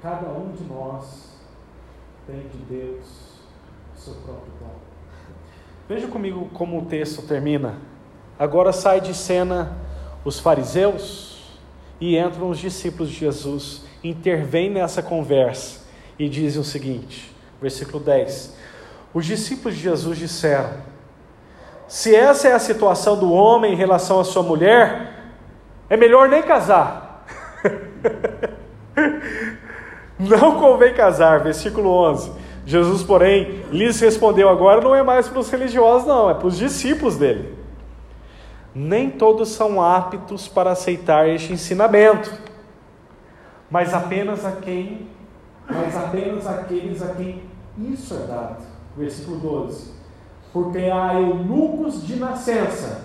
Cada 0.02 0.28
um 0.28 0.52
de 0.52 0.64
nós 0.64 1.36
tem 2.26 2.48
de 2.48 2.58
Deus 2.68 3.06
o 3.96 3.98
seu 3.98 4.14
próprio 4.14 4.52
dom. 4.60 4.74
Veja 5.88 6.06
comigo 6.06 6.48
como 6.54 6.78
o 6.78 6.86
texto 6.86 7.22
termina. 7.22 7.78
Agora 8.38 8.72
sai 8.72 9.00
de 9.00 9.14
cena 9.14 9.76
os 10.24 10.38
fariseus 10.38 11.56
e 12.00 12.16
entram 12.16 12.50
os 12.50 12.58
discípulos 12.58 13.10
de 13.10 13.16
Jesus. 13.16 13.84
Intervêm 14.02 14.70
nessa 14.70 15.02
conversa 15.02 15.80
e 16.18 16.28
dizem 16.28 16.60
o 16.60 16.64
seguinte, 16.64 17.34
versículo 17.60 18.02
10: 18.02 18.54
Os 19.12 19.26
discípulos 19.26 19.76
de 19.76 19.82
Jesus 19.82 20.18
disseram: 20.18 20.70
Se 21.86 22.14
essa 22.14 22.48
é 22.48 22.52
a 22.52 22.58
situação 22.58 23.16
do 23.16 23.32
homem 23.32 23.72
em 23.72 23.76
relação 23.76 24.20
à 24.20 24.24
sua 24.24 24.42
mulher, 24.42 25.12
é 25.88 25.96
melhor 25.96 26.28
nem 26.28 26.42
casar. 26.42 27.26
Não 30.18 30.58
convém 30.58 30.92
casar, 30.94 31.40
versículo 31.40 31.90
11. 31.90 32.32
Jesus, 32.66 33.02
porém, 33.02 33.64
lhes 33.70 33.98
respondeu: 34.00 34.48
agora 34.48 34.80
não 34.80 34.94
é 34.94 35.02
mais 35.02 35.26
para 35.26 35.38
os 35.38 35.48
religiosos, 35.48 36.06
não, 36.06 36.28
é 36.28 36.34
para 36.34 36.48
os 36.48 36.58
discípulos 36.58 37.16
dele. 37.16 37.56
nem 38.74 39.10
todos 39.10 39.48
são 39.48 39.82
aptos 39.82 40.46
para 40.46 40.72
aceitar 40.72 41.26
este 41.28 41.52
ensinamento, 41.52 42.30
mas 43.70 43.94
apenas 43.94 44.44
a 44.44 44.52
quem, 44.52 45.08
mas 45.68 45.96
apenas 45.96 46.46
aqueles 46.46 47.02
a 47.02 47.14
quem 47.14 47.42
isso 47.78 48.14
é 48.14 48.26
dado. 48.26 48.62
Versículo 48.96 49.38
12. 49.38 49.92
Porque 50.52 50.78
há 50.78 51.14
eunucos 51.14 52.06
de 52.06 52.16
nascença, 52.16 53.04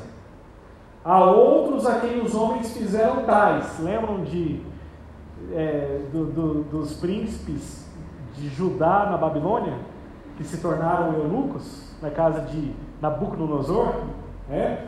há 1.03 1.23
outros 1.23 1.85
a 1.85 1.99
quem 1.99 2.21
os 2.21 2.33
homens 2.33 2.71
fizeram 2.71 3.23
tais. 3.23 3.79
Lembram 3.79 4.23
de 4.23 4.61
é, 5.51 6.01
do, 6.11 6.25
do, 6.25 6.63
dos 6.63 6.93
príncipes 6.93 7.85
de 8.35 8.49
Judá 8.49 9.07
na 9.11 9.17
Babilônia, 9.17 9.73
que 10.37 10.43
se 10.43 10.57
tornaram 10.57 11.13
eunucos 11.13 11.91
na 12.01 12.09
casa 12.09 12.41
de 12.41 12.73
Nabucodonosor? 13.01 13.93
É? 14.49 14.85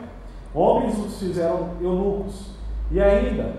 Homens 0.54 0.98
os 0.98 1.18
fizeram 1.18 1.70
eunucos. 1.80 2.56
E 2.90 3.00
ainda, 3.00 3.56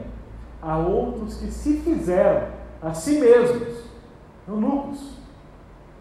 há 0.62 0.78
outros 0.78 1.36
que 1.36 1.48
se 1.48 1.78
fizeram 1.78 2.48
a 2.82 2.94
si 2.94 3.20
mesmos 3.20 3.87
eunucos 4.48 5.18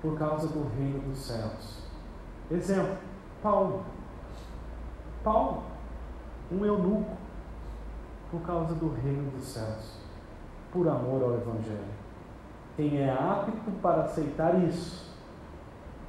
por 0.00 0.16
causa 0.16 0.46
do 0.48 0.68
reino 0.76 1.00
dos 1.00 1.18
céus. 1.18 1.82
Exemplo, 2.50 2.96
Paulo. 3.42 3.84
Paulo, 5.24 5.64
um 6.52 6.64
eunuco 6.64 7.16
por 8.30 8.40
causa 8.42 8.74
do 8.74 8.94
reino 9.02 9.30
dos 9.32 9.44
céus, 9.44 9.98
por 10.72 10.86
amor 10.88 11.22
ao 11.22 11.34
Evangelho. 11.34 11.96
Quem 12.76 12.98
é 12.98 13.10
apto 13.10 13.70
para 13.82 14.02
aceitar 14.02 14.62
isso, 14.62 15.10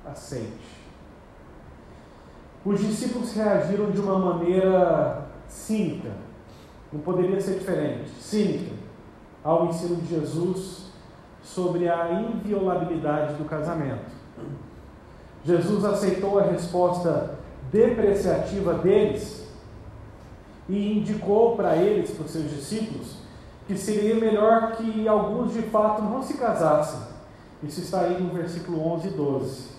aceite. 0.06 0.86
Os 2.66 2.80
discípulos 2.80 3.34
reagiram 3.34 3.90
de 3.90 4.00
uma 4.00 4.20
maneira 4.20 5.28
cínica, 5.48 6.12
não 6.92 7.00
poderia 7.00 7.40
ser 7.40 7.60
diferente, 7.60 8.10
cínica, 8.10 8.76
ao 9.44 9.68
ensino 9.68 9.96
de 9.96 10.08
Jesus 10.08 10.87
sobre 11.54 11.90
a 11.90 12.12
inviolabilidade 12.12 13.34
do 13.36 13.46
casamento. 13.46 14.18
Jesus 15.44 15.86
aceitou 15.86 16.40
a 16.40 16.44
resposta 16.44 17.38
depreciativa 17.72 18.74
deles 18.76 19.48
e 20.68 21.00
indicou 21.00 21.56
para 21.56 21.76
eles, 21.78 22.12
para 22.12 22.26
os 22.26 22.32
seus 22.32 22.50
discípulos, 22.50 23.18
que 23.66 23.78
seria 23.78 24.16
melhor 24.16 24.74
que 24.74 25.08
alguns 25.08 25.54
de 25.54 25.62
fato 25.64 26.02
não 26.02 26.22
se 26.22 26.36
casassem. 26.36 27.00
Isso 27.64 27.82
está 27.82 28.02
aí 28.02 28.22
no 28.22 28.34
versículo 28.34 28.86
11 28.94 29.08
e 29.08 29.12
12 29.12 29.78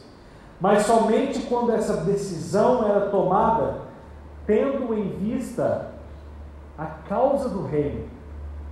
mas 0.61 0.87
somente 0.87 1.41
quando 1.43 1.73
essa 1.73 1.99
decisão 1.99 2.85
era 2.85 3.09
tomada 3.11 3.83
tendo 4.47 4.95
em 4.95 5.11
vista 5.17 5.93
a 6.77 6.87
causa 6.87 7.49
do 7.49 7.67
reino, 7.67 8.07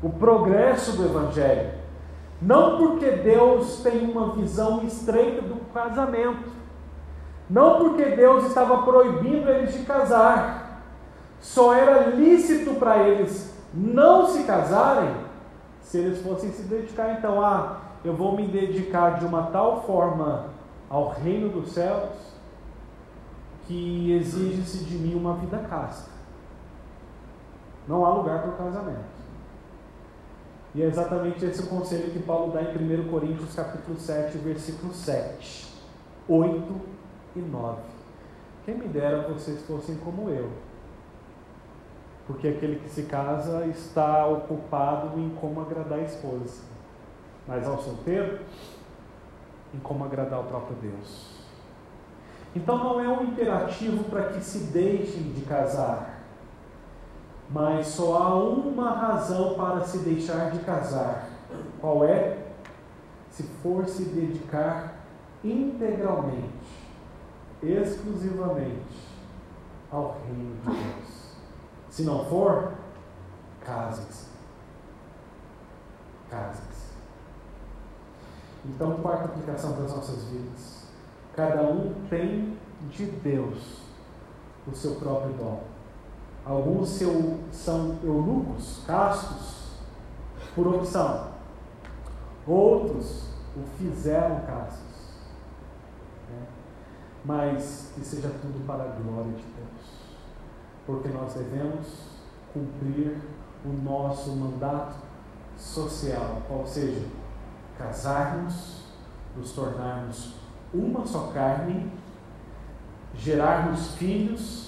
o 0.03 0.11
progresso 0.11 0.93
do 0.97 1.05
evangelho. 1.05 1.71
Não 2.41 2.77
porque 2.77 3.11
Deus 3.11 3.81
tem 3.83 4.11
uma 4.11 4.33
visão 4.33 4.85
estreita 4.85 5.43
do 5.43 5.57
casamento, 5.73 6.51
não 7.49 7.79
porque 7.79 8.05
Deus 8.05 8.45
estava 8.45 8.83
proibindo 8.83 9.49
eles 9.49 9.73
de 9.73 9.85
casar, 9.85 10.83
só 11.41 11.75
era 11.75 12.11
lícito 12.11 12.75
para 12.75 12.99
eles 12.99 13.55
não 13.73 14.27
se 14.27 14.45
casarem 14.45 15.15
se 15.81 15.99
eles 15.99 16.23
fossem 16.23 16.51
se 16.51 16.63
dedicar 16.63 17.13
então 17.13 17.45
ah, 17.45 17.79
eu 18.05 18.15
vou 18.15 18.35
me 18.35 18.47
dedicar 18.47 19.19
de 19.19 19.27
uma 19.27 19.45
tal 19.45 19.83
forma 19.83 20.47
ao 20.89 21.11
reino 21.11 21.49
dos 21.49 21.73
céus 21.73 22.37
que 23.67 24.13
exige-se 24.13 24.85
de 24.85 24.97
mim 24.97 25.15
uma 25.15 25.35
vida 25.35 25.59
casta. 25.59 26.11
Não 27.87 28.05
há 28.05 28.11
lugar 28.11 28.43
para 28.43 28.51
o 28.51 28.57
casamento. 28.57 29.16
E 30.77 30.83
é 30.83 30.85
exatamente 30.85 31.43
esse 31.43 31.63
o 31.63 31.69
conselho 31.69 32.11
que 32.11 32.19
Paulo 32.19 32.53
dá 32.53 32.61
em 32.61 32.67
1 32.67 33.09
Coríntios 33.09 33.55
capítulo 33.55 33.99
7, 33.99 34.37
versículo 34.37 34.93
7, 34.93 35.73
8 36.29 36.81
e 37.35 37.39
9. 37.39 37.81
Quem 38.67 38.75
me 38.75 38.87
dera 38.87 39.27
vocês 39.27 39.63
fossem 39.63 39.97
como 39.97 40.29
eu. 40.29 40.51
Porque 42.27 42.49
aquele 42.49 42.79
que 42.81 42.91
se 42.91 43.05
casa 43.05 43.65
está 43.69 44.27
ocupado 44.27 45.19
em 45.19 45.31
como 45.41 45.63
agradar 45.63 45.99
a 45.99 46.03
esposa. 46.03 46.61
Mas 47.49 47.67
ao 47.67 47.79
solteiro, 47.79 48.41
em 49.75 49.79
como 49.79 50.05
agradar 50.05 50.41
o 50.41 50.45
próprio 50.45 50.77
Deus. 50.77 51.37
Então 52.55 52.77
não 52.77 53.01
é 53.01 53.09
um 53.09 53.23
imperativo 53.23 54.05
para 54.11 54.25
que 54.25 54.45
se 54.45 54.59
deixem 54.73 55.33
de 55.33 55.41
casar, 55.41 56.16
mas 57.51 57.87
só 57.89 58.17
há 58.17 58.35
uma 58.35 58.91
razão 58.91 59.55
para 59.55 59.83
se 59.85 59.99
deixar 59.99 60.51
de 60.51 60.59
casar. 60.61 61.29
Qual 61.81 62.05
é? 62.05 62.39
Se 63.31 63.43
for 63.63 63.87
se 63.87 64.05
dedicar 64.05 64.95
integralmente, 65.45 66.51
exclusivamente 67.63 69.07
ao 69.91 70.19
reino 70.27 70.57
de 70.63 70.71
Deus. 70.71 71.37
Se 71.91 72.03
não 72.03 72.25
for, 72.27 72.73
case-se. 73.65 74.27
Case-se. 76.31 76.97
Então, 78.65 78.97
quarta 78.97 79.27
aplicação 79.27 79.75
para 79.75 79.85
as 79.85 79.95
nossas 79.95 80.25
vidas. 80.25 80.87
Cada 81.35 81.63
um 81.63 81.95
tem 82.11 82.59
de 82.91 83.07
Deus 83.07 83.83
o 84.67 84.75
seu 84.75 84.97
próprio 84.97 85.33
dom. 85.35 85.76
Alguns 86.47 86.91
seu, 86.91 87.41
são 87.51 87.99
eunucos, 88.05 88.85
castos, 88.87 89.73
por 90.55 90.69
opção. 90.69 91.33
Outros 92.47 93.31
o 93.57 93.65
fizeram 93.77 94.41
castos. 94.47 95.19
Né? 96.31 96.47
Mas 97.25 97.91
que 97.97 98.01
seja 98.03 98.29
tudo 98.41 98.65
para 98.65 98.85
a 98.85 98.87
glória 98.87 99.33
de 99.33 99.43
Deus. 99.43 100.07
Porque 100.87 101.09
nós 101.09 101.35
devemos 101.35 102.07
cumprir 102.55 103.19
o 103.65 103.69
nosso 103.83 104.31
mandato 104.37 104.95
social, 105.57 106.43
ou 106.49 106.65
seja, 106.65 107.05
casarmos, 107.77 108.85
nos 109.37 109.51
tornarmos 109.51 110.37
uma 110.73 111.05
só 111.05 111.33
carne, 111.35 111.91
gerarmos 113.15 113.97
filhos 113.97 114.66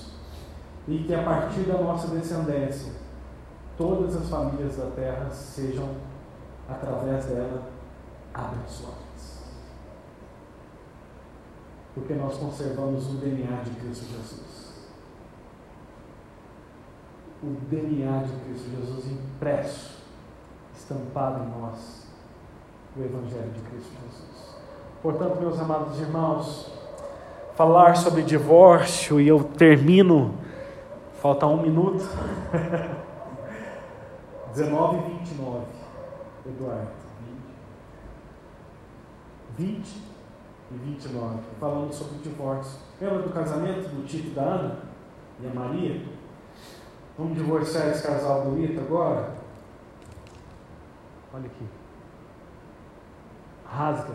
e 0.89 1.05
que 1.05 1.15
a 1.15 1.23
partir 1.23 1.61
da 1.61 1.75
nossa 1.75 2.09
descendência 2.09 2.93
todas 3.77 4.17
as 4.17 4.29
famílias 4.29 4.77
da 4.77 4.87
terra 4.87 5.31
sejam, 5.31 5.89
através 6.69 7.27
dela, 7.27 7.63
abençoadas. 8.35 8.99
Porque 11.95 12.15
nós 12.15 12.37
conservamos 12.37 13.09
o 13.09 13.17
DNA 13.19 13.63
de 13.63 13.71
Cristo 13.71 14.07
Jesus. 14.07 14.89
O 17.43 17.57
DNA 17.71 18.25
de 18.25 18.33
Cristo 18.45 18.69
Jesus 18.71 19.13
impresso, 19.13 19.99
estampado 20.75 21.45
em 21.45 21.61
nós 21.61 22.09
o 22.97 23.03
Evangelho 23.03 23.53
de 23.53 23.61
Cristo 23.61 23.93
Jesus. 24.07 24.57
Portanto, 25.01 25.41
meus 25.41 25.59
amados 25.61 26.01
irmãos, 26.01 26.73
falar 27.55 27.97
sobre 27.97 28.23
divórcio 28.23 29.21
e 29.21 29.29
eu 29.29 29.45
termino, 29.45 30.35
falta 31.29 31.47
um 31.47 31.61
minuto. 31.63 32.05
19 34.55 34.97
e 34.97 35.01
29, 35.19 35.67
Eduardo. 36.47 36.91
20 39.57 40.03
e 40.71 40.75
29, 40.75 41.39
falando 41.61 41.93
sobre 41.93 42.19
divórcio. 42.19 42.81
Lembra 43.01 43.23
do 43.23 43.31
casamento 43.31 43.89
do 43.89 44.07
Tito 44.07 44.35
da 44.35 44.43
Ana 44.43 44.79
e 45.41 45.47
a 45.47 45.55
Maria? 45.55 46.03
Vamos 47.17 47.37
divorciar 47.37 47.89
esse 47.89 48.07
casal 48.07 48.45
bonito 48.45 48.81
agora? 48.81 49.37
Olha 51.35 51.47
aqui 51.47 51.67
rasga. 53.67 54.15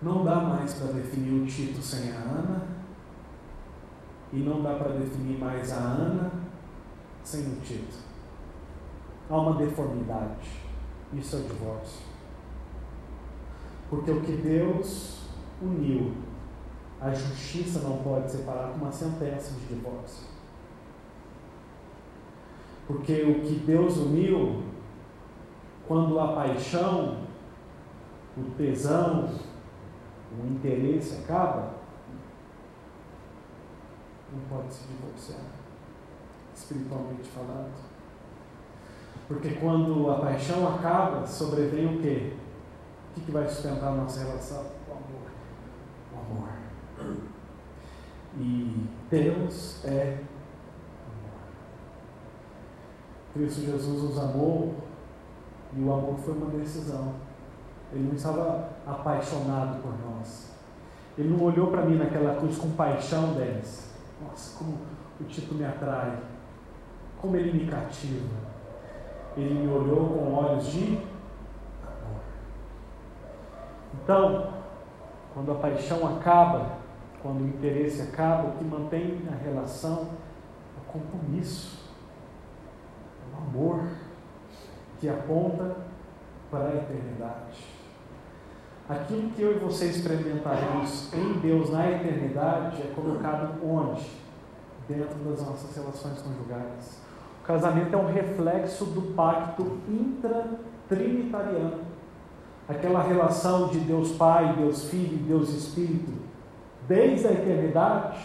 Não 0.00 0.24
dá 0.24 0.36
mais 0.36 0.74
para 0.74 0.92
definir 0.92 1.42
o 1.42 1.46
Tito 1.46 1.82
sem 1.82 2.12
a 2.12 2.16
Ana, 2.20 2.62
e 4.32 4.36
não 4.36 4.62
dá 4.62 4.74
para 4.74 4.92
definir 4.92 5.38
mais 5.38 5.72
a 5.72 5.76
Ana 5.76 6.30
sem 7.24 7.40
o 7.52 7.56
Tito. 7.56 7.96
Há 9.28 9.36
uma 9.36 9.56
deformidade. 9.56 10.50
Isso 11.12 11.36
é 11.36 11.38
o 11.40 11.42
divórcio. 11.42 12.06
Porque 13.90 14.10
o 14.10 14.20
que 14.20 14.32
Deus 14.32 15.22
uniu, 15.60 16.12
a 17.00 17.10
justiça 17.10 17.80
não 17.80 17.98
pode 17.98 18.30
separar 18.30 18.70
com 18.70 18.84
uma 18.84 18.92
sentença 18.92 19.54
de 19.54 19.74
divórcio. 19.74 20.26
Porque 22.86 23.22
o 23.22 23.40
que 23.40 23.54
Deus 23.66 23.96
uniu, 23.96 24.62
quando 25.86 26.18
a 26.18 26.28
paixão, 26.28 27.18
o 28.36 28.42
tesão, 28.56 29.28
o 30.32 30.46
interesse 30.46 31.22
acaba, 31.22 31.74
não 34.32 34.40
pode 34.48 34.72
se 34.72 34.86
divorciar, 34.88 35.40
espiritualmente 36.54 37.28
falando. 37.28 37.88
Porque 39.26 39.50
quando 39.56 40.10
a 40.10 40.20
paixão 40.20 40.74
acaba, 40.74 41.26
sobrevém 41.26 41.96
o 41.96 42.00
quê? 42.00 42.32
O 43.10 43.14
que, 43.14 43.20
que 43.26 43.30
vai 43.30 43.46
sustentar 43.46 43.88
a 43.88 43.96
nossa 43.96 44.24
relação? 44.24 44.64
O 44.88 44.92
amor. 44.92 45.30
O 46.14 46.18
amor. 46.18 46.48
E 48.38 48.88
Deus 49.10 49.84
é 49.84 50.24
amor. 51.04 51.40
Cristo 53.34 53.60
Jesus 53.62 54.02
nos 54.02 54.18
amou 54.18 54.74
e 55.74 55.82
o 55.82 55.92
amor 55.92 56.16
foi 56.18 56.34
uma 56.34 56.50
decisão. 56.50 57.27
Ele 57.92 58.06
não 58.06 58.14
estava 58.14 58.68
apaixonado 58.86 59.80
por 59.82 59.92
nós. 60.06 60.52
Ele 61.16 61.30
não 61.30 61.42
olhou 61.42 61.68
para 61.68 61.82
mim 61.82 61.96
naquela 61.96 62.36
cruz 62.36 62.58
com 62.58 62.70
paixão 62.72 63.32
deles. 63.34 63.92
Nossa, 64.22 64.58
como 64.58 64.78
o 65.20 65.24
tipo 65.24 65.54
me 65.54 65.64
atrai. 65.64 66.18
Como 67.20 67.36
ele 67.36 67.58
me 67.58 67.70
cativa. 67.70 68.36
Ele 69.36 69.54
me 69.54 69.68
olhou 69.68 70.08
com 70.08 70.34
olhos 70.34 70.66
de 70.66 70.98
amor. 71.82 72.20
Então, 73.94 74.52
quando 75.32 75.52
a 75.52 75.54
paixão 75.56 76.06
acaba, 76.16 76.78
quando 77.22 77.40
o 77.40 77.48
interesse 77.48 78.02
acaba, 78.02 78.48
o 78.48 78.52
que 78.52 78.64
mantém 78.64 79.22
a 79.30 79.34
relação 79.34 80.08
é 80.76 80.80
o 80.80 80.92
compromisso, 80.92 81.90
é 83.22 83.34
o 83.34 83.38
amor 83.38 83.88
que 84.98 85.08
aponta 85.08 85.76
para 86.50 86.68
a 86.68 86.74
eternidade. 86.76 87.77
Aquilo 88.88 89.28
que 89.30 89.42
eu 89.42 89.56
e 89.56 89.58
você 89.58 89.84
experimentaremos 89.84 91.12
em 91.12 91.34
Deus 91.40 91.70
na 91.70 91.90
eternidade 91.90 92.80
é 92.80 92.90
colocado 92.94 93.62
onde? 93.62 94.06
Dentro 94.88 95.14
das 95.28 95.46
nossas 95.46 95.76
relações 95.76 96.22
conjugais. 96.22 96.98
O 97.42 97.46
casamento 97.46 97.94
é 97.94 97.98
um 97.98 98.10
reflexo 98.10 98.86
do 98.86 99.14
pacto 99.14 99.76
intratrinitariano. 99.86 101.80
Aquela 102.66 103.02
relação 103.02 103.68
de 103.68 103.78
Deus 103.80 104.12
Pai, 104.12 104.54
Deus 104.56 104.88
Filho 104.88 105.18
Deus 105.18 105.50
Espírito, 105.50 106.12
desde 106.86 107.26
a 107.26 107.32
eternidade, 107.32 108.18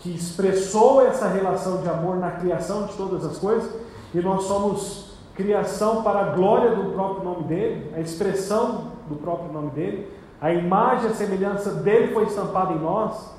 que 0.00 0.14
expressou 0.14 1.06
essa 1.06 1.28
relação 1.28 1.80
de 1.80 1.88
amor 1.88 2.16
na 2.16 2.32
criação 2.32 2.84
de 2.84 2.92
todas 2.94 3.24
as 3.24 3.38
coisas, 3.38 3.80
e 4.14 4.20
nós 4.20 4.44
somos 4.44 5.18
criação 5.34 6.02
para 6.02 6.20
a 6.20 6.30
glória 6.34 6.74
do 6.74 6.92
próprio 6.92 7.24
nome 7.24 7.44
dele, 7.44 7.90
a 7.94 8.00
expressão 8.00 8.89
do 9.10 9.16
próprio 9.16 9.52
nome 9.52 9.70
dele, 9.72 10.10
a 10.40 10.52
imagem 10.52 11.08
e 11.08 11.12
a 11.12 11.14
semelhança 11.14 11.74
dele 11.74 12.14
foi 12.14 12.24
estampada 12.24 12.72
em 12.72 12.78
nós, 12.78 13.34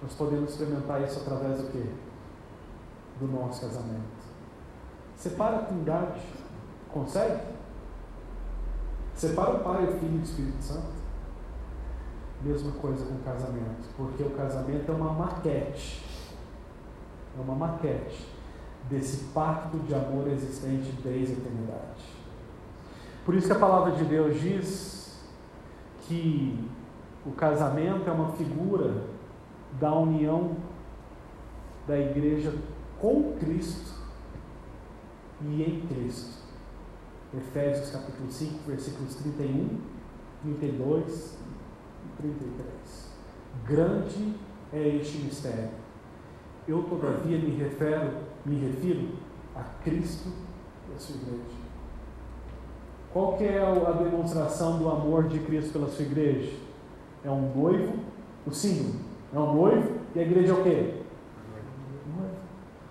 nós 0.00 0.12
podemos 0.14 0.50
experimentar 0.50 1.02
isso 1.02 1.18
através 1.20 1.60
do 1.60 1.72
quê? 1.72 1.84
Do 3.18 3.26
nosso 3.26 3.62
casamento. 3.62 4.24
Separa 5.16 5.56
a 5.56 5.62
trindade. 5.62 6.20
Consegue? 6.92 7.40
Separa 9.14 9.52
o 9.52 9.60
Pai, 9.60 9.84
o 9.84 9.98
Filho 9.98 10.16
e 10.16 10.18
o 10.18 10.22
Espírito 10.22 10.62
Santo. 10.62 11.04
Mesma 12.42 12.72
coisa 12.72 13.06
com 13.06 13.14
o 13.14 13.18
casamento, 13.20 13.88
porque 13.96 14.22
o 14.22 14.30
casamento 14.30 14.92
é 14.92 14.94
uma 14.94 15.12
maquete. 15.12 16.04
É 17.36 17.40
uma 17.40 17.54
maquete 17.54 18.28
desse 18.90 19.24
pacto 19.32 19.78
de 19.78 19.94
amor 19.94 20.28
existente 20.28 20.92
desde 21.02 21.32
a 21.32 21.36
eternidade. 21.38 22.13
Por 23.24 23.34
isso 23.34 23.46
que 23.46 23.52
a 23.52 23.58
palavra 23.58 23.92
de 23.92 24.04
Deus 24.04 24.38
diz 24.38 25.24
que 26.02 26.68
o 27.24 27.32
casamento 27.32 28.08
é 28.08 28.12
uma 28.12 28.32
figura 28.32 29.02
da 29.80 29.94
união 29.94 30.56
da 31.86 31.98
igreja 31.98 32.54
com 33.00 33.34
Cristo 33.38 33.94
e 35.42 35.62
em 35.62 35.86
Cristo. 35.86 36.44
Efésios 37.36 37.90
capítulo 37.90 38.30
5, 38.30 38.58
versículos 38.66 39.14
31, 39.16 39.80
32 40.42 41.38
e 42.04 42.22
33. 42.22 43.12
Grande 43.66 44.34
é 44.72 44.88
este 44.96 45.18
mistério. 45.18 45.70
Eu, 46.68 46.82
todavia, 46.84 47.38
me 47.38 47.56
refiro, 47.56 48.12
me 48.44 48.56
refiro 48.58 49.08
a 49.54 49.62
Cristo 49.82 50.28
e 50.90 50.94
a 50.94 50.98
sua 50.98 51.16
igreja. 51.16 51.63
Qual 53.14 53.34
que 53.34 53.44
é 53.44 53.62
a 53.62 53.92
demonstração 53.92 54.76
do 54.76 54.88
amor 54.90 55.28
de 55.28 55.38
Cristo 55.38 55.72
pela 55.74 55.86
sua 55.86 56.04
igreja? 56.04 56.50
É 57.24 57.30
um 57.30 57.48
noivo, 57.54 57.92
o 58.44 58.50
símbolo. 58.50 58.96
É 59.32 59.38
um 59.38 59.54
noivo 59.54 59.92
e 60.16 60.18
a 60.18 60.22
igreja 60.22 60.52
é 60.52 60.56
o 60.56 60.64
quê? 60.64 60.94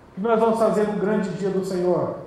O 0.08 0.14
que 0.14 0.20
nós 0.22 0.40
vamos 0.40 0.58
fazer 0.58 0.88
no 0.88 0.98
grande 0.98 1.28
dia 1.32 1.50
do 1.50 1.62
Senhor? 1.62 2.20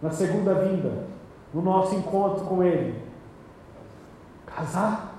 Na 0.00 0.10
segunda 0.12 0.54
vinda, 0.54 1.08
no 1.52 1.60
nosso 1.60 1.92
encontro 1.96 2.44
com 2.44 2.62
Ele? 2.62 3.02
Casar? 4.46 5.12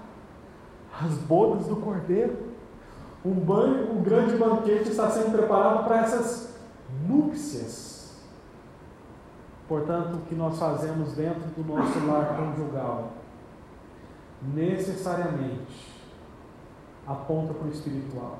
As 1.02 1.12
bodas 1.16 1.66
do 1.66 1.76
Cordeiro. 1.76 2.54
Um, 3.26 3.34
banho, 3.34 3.92
um 3.92 4.02
grande 4.02 4.38
banquete 4.38 4.90
está 4.90 5.10
sendo 5.10 5.34
preparado 5.34 5.84
para 5.84 5.98
essas 5.98 6.58
núpcias 7.10 7.93
Portanto, 9.68 10.16
o 10.16 10.22
que 10.22 10.36
nós 10.36 10.60
fazemos 10.60 11.14
dentro 11.14 11.50
do 11.50 11.64
nosso 11.64 12.06
lar 12.06 12.36
conjugal 12.36 13.14
necessariamente 14.42 15.94
aponta 17.08 17.54
para 17.54 17.68
o 17.68 17.72
espiritual, 17.72 18.40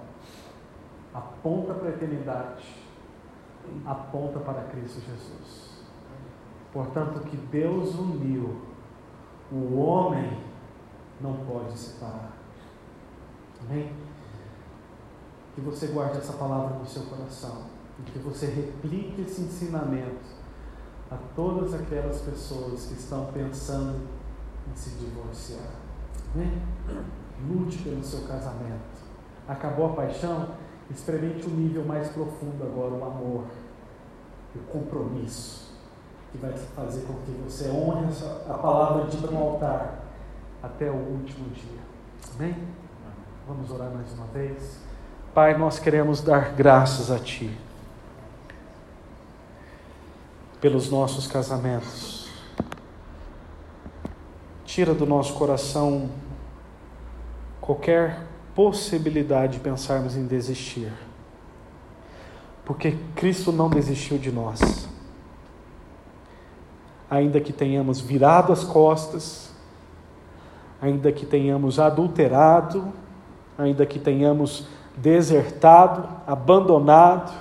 aponta 1.14 1.74
para 1.74 1.88
a 1.88 1.92
eternidade, 1.92 2.66
aponta 3.86 4.40
para 4.40 4.64
Cristo 4.64 5.00
Jesus. 5.00 5.84
Portanto, 6.72 7.18
o 7.18 7.22
que 7.22 7.38
Deus 7.38 7.96
uniu, 7.96 8.62
o 9.52 9.78
homem 9.78 10.42
não 11.22 11.34
pode 11.46 11.78
separar. 11.78 12.34
Amém? 13.62 13.94
Que 15.56 15.62
você 15.62 15.88
guarde 15.88 16.18
essa 16.18 16.34
palavra 16.34 16.78
no 16.78 16.86
seu 16.86 17.04
coração 17.04 17.68
e 18.00 18.12
que 18.12 18.20
você 18.20 18.48
replique 18.48 19.22
esse 19.22 19.42
ensinamento 19.42 20.43
a 21.14 21.18
todas 21.36 21.74
aquelas 21.74 22.22
pessoas 22.22 22.86
que 22.86 22.94
estão 22.94 23.26
pensando 23.28 24.08
em 24.72 24.76
se 24.76 24.92
divorciar. 24.92 25.70
Né? 26.36 26.62
Lute 27.48 27.78
pelo 27.80 28.04
seu 28.04 28.22
casamento. 28.28 29.04
Acabou 29.48 29.88
a 29.88 29.94
paixão? 29.94 30.50
Experimente 30.90 31.48
o 31.48 31.52
um 31.52 31.56
nível 31.56 31.86
mais 31.86 32.10
profundo 32.10 32.64
agora, 32.64 32.94
o 32.94 33.06
amor, 33.06 33.46
o 34.56 34.60
compromisso, 34.72 35.74
que 36.32 36.38
vai 36.38 36.52
fazer 36.52 37.02
com 37.02 37.14
que 37.14 37.32
você 37.44 37.70
honre 37.70 38.08
a 38.50 38.54
palavra 38.54 39.06
de 39.06 39.18
no 39.18 39.38
altar 39.38 40.04
até 40.62 40.90
o 40.90 40.96
último 40.96 41.50
dia. 41.50 41.80
Amém? 42.36 42.56
Vamos 43.48 43.70
orar 43.72 43.92
mais 43.92 44.14
uma 44.14 44.26
vez. 44.28 44.78
Pai, 45.34 45.58
nós 45.58 45.80
queremos 45.80 46.22
dar 46.22 46.54
graças 46.54 47.12
a 47.12 47.20
Ti 47.20 47.58
pelos 50.64 50.90
nossos 50.90 51.28
casamentos. 51.28 52.30
Tira 54.64 54.94
do 54.94 55.06
nosso 55.06 55.34
coração 55.34 56.10
qualquer 57.60 58.22
possibilidade 58.56 59.56
de 59.56 59.60
pensarmos 59.60 60.16
em 60.16 60.26
desistir. 60.26 60.90
Porque 62.64 62.98
Cristo 63.14 63.52
não 63.52 63.70
desistiu 63.70 64.18
de 64.18 64.32
nós. 64.32 64.88
Ainda 67.10 67.42
que 67.42 67.52
tenhamos 67.52 68.00
virado 68.00 68.54
as 68.54 68.64
costas, 68.64 69.54
ainda 70.82 71.12
que 71.12 71.26
tenhamos 71.26 71.78
adulterado, 71.78 72.88
ainda 73.58 73.86
que 73.86 74.00
tenhamos 74.00 74.66
desertado, 74.96 76.08
abandonado, 76.26 77.34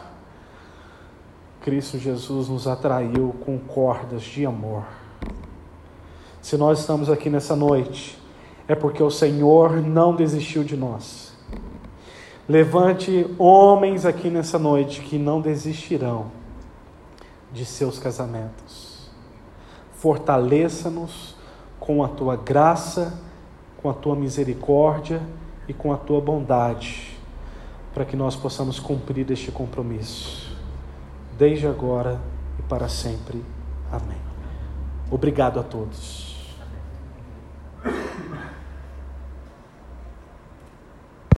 Cristo 1.62 1.96
Jesus 1.96 2.48
nos 2.48 2.66
atraiu 2.66 3.34
com 3.44 3.56
cordas 3.56 4.22
de 4.22 4.44
amor. 4.44 4.82
Se 6.40 6.56
nós 6.56 6.80
estamos 6.80 7.08
aqui 7.08 7.30
nessa 7.30 7.54
noite, 7.54 8.18
é 8.66 8.74
porque 8.74 9.00
o 9.00 9.10
Senhor 9.10 9.80
não 9.80 10.14
desistiu 10.14 10.64
de 10.64 10.76
nós. 10.76 11.32
Levante 12.48 13.32
homens 13.38 14.04
aqui 14.04 14.28
nessa 14.28 14.58
noite 14.58 15.02
que 15.02 15.16
não 15.16 15.40
desistirão 15.40 16.32
de 17.52 17.64
seus 17.64 17.96
casamentos. 17.96 19.08
Fortaleça-nos 19.92 21.36
com 21.78 22.02
a 22.02 22.08
tua 22.08 22.34
graça, 22.34 23.20
com 23.80 23.88
a 23.88 23.94
tua 23.94 24.16
misericórdia 24.16 25.22
e 25.68 25.72
com 25.72 25.92
a 25.92 25.96
tua 25.96 26.20
bondade, 26.20 27.16
para 27.94 28.04
que 28.04 28.16
nós 28.16 28.34
possamos 28.34 28.80
cumprir 28.80 29.30
este 29.30 29.52
compromisso 29.52 30.51
desde 31.38 31.66
agora 31.66 32.20
e 32.58 32.62
para 32.62 32.88
sempre. 32.88 33.42
Amém. 33.90 34.20
Obrigado 35.10 35.60
a 35.60 35.62
todos. 35.62 36.31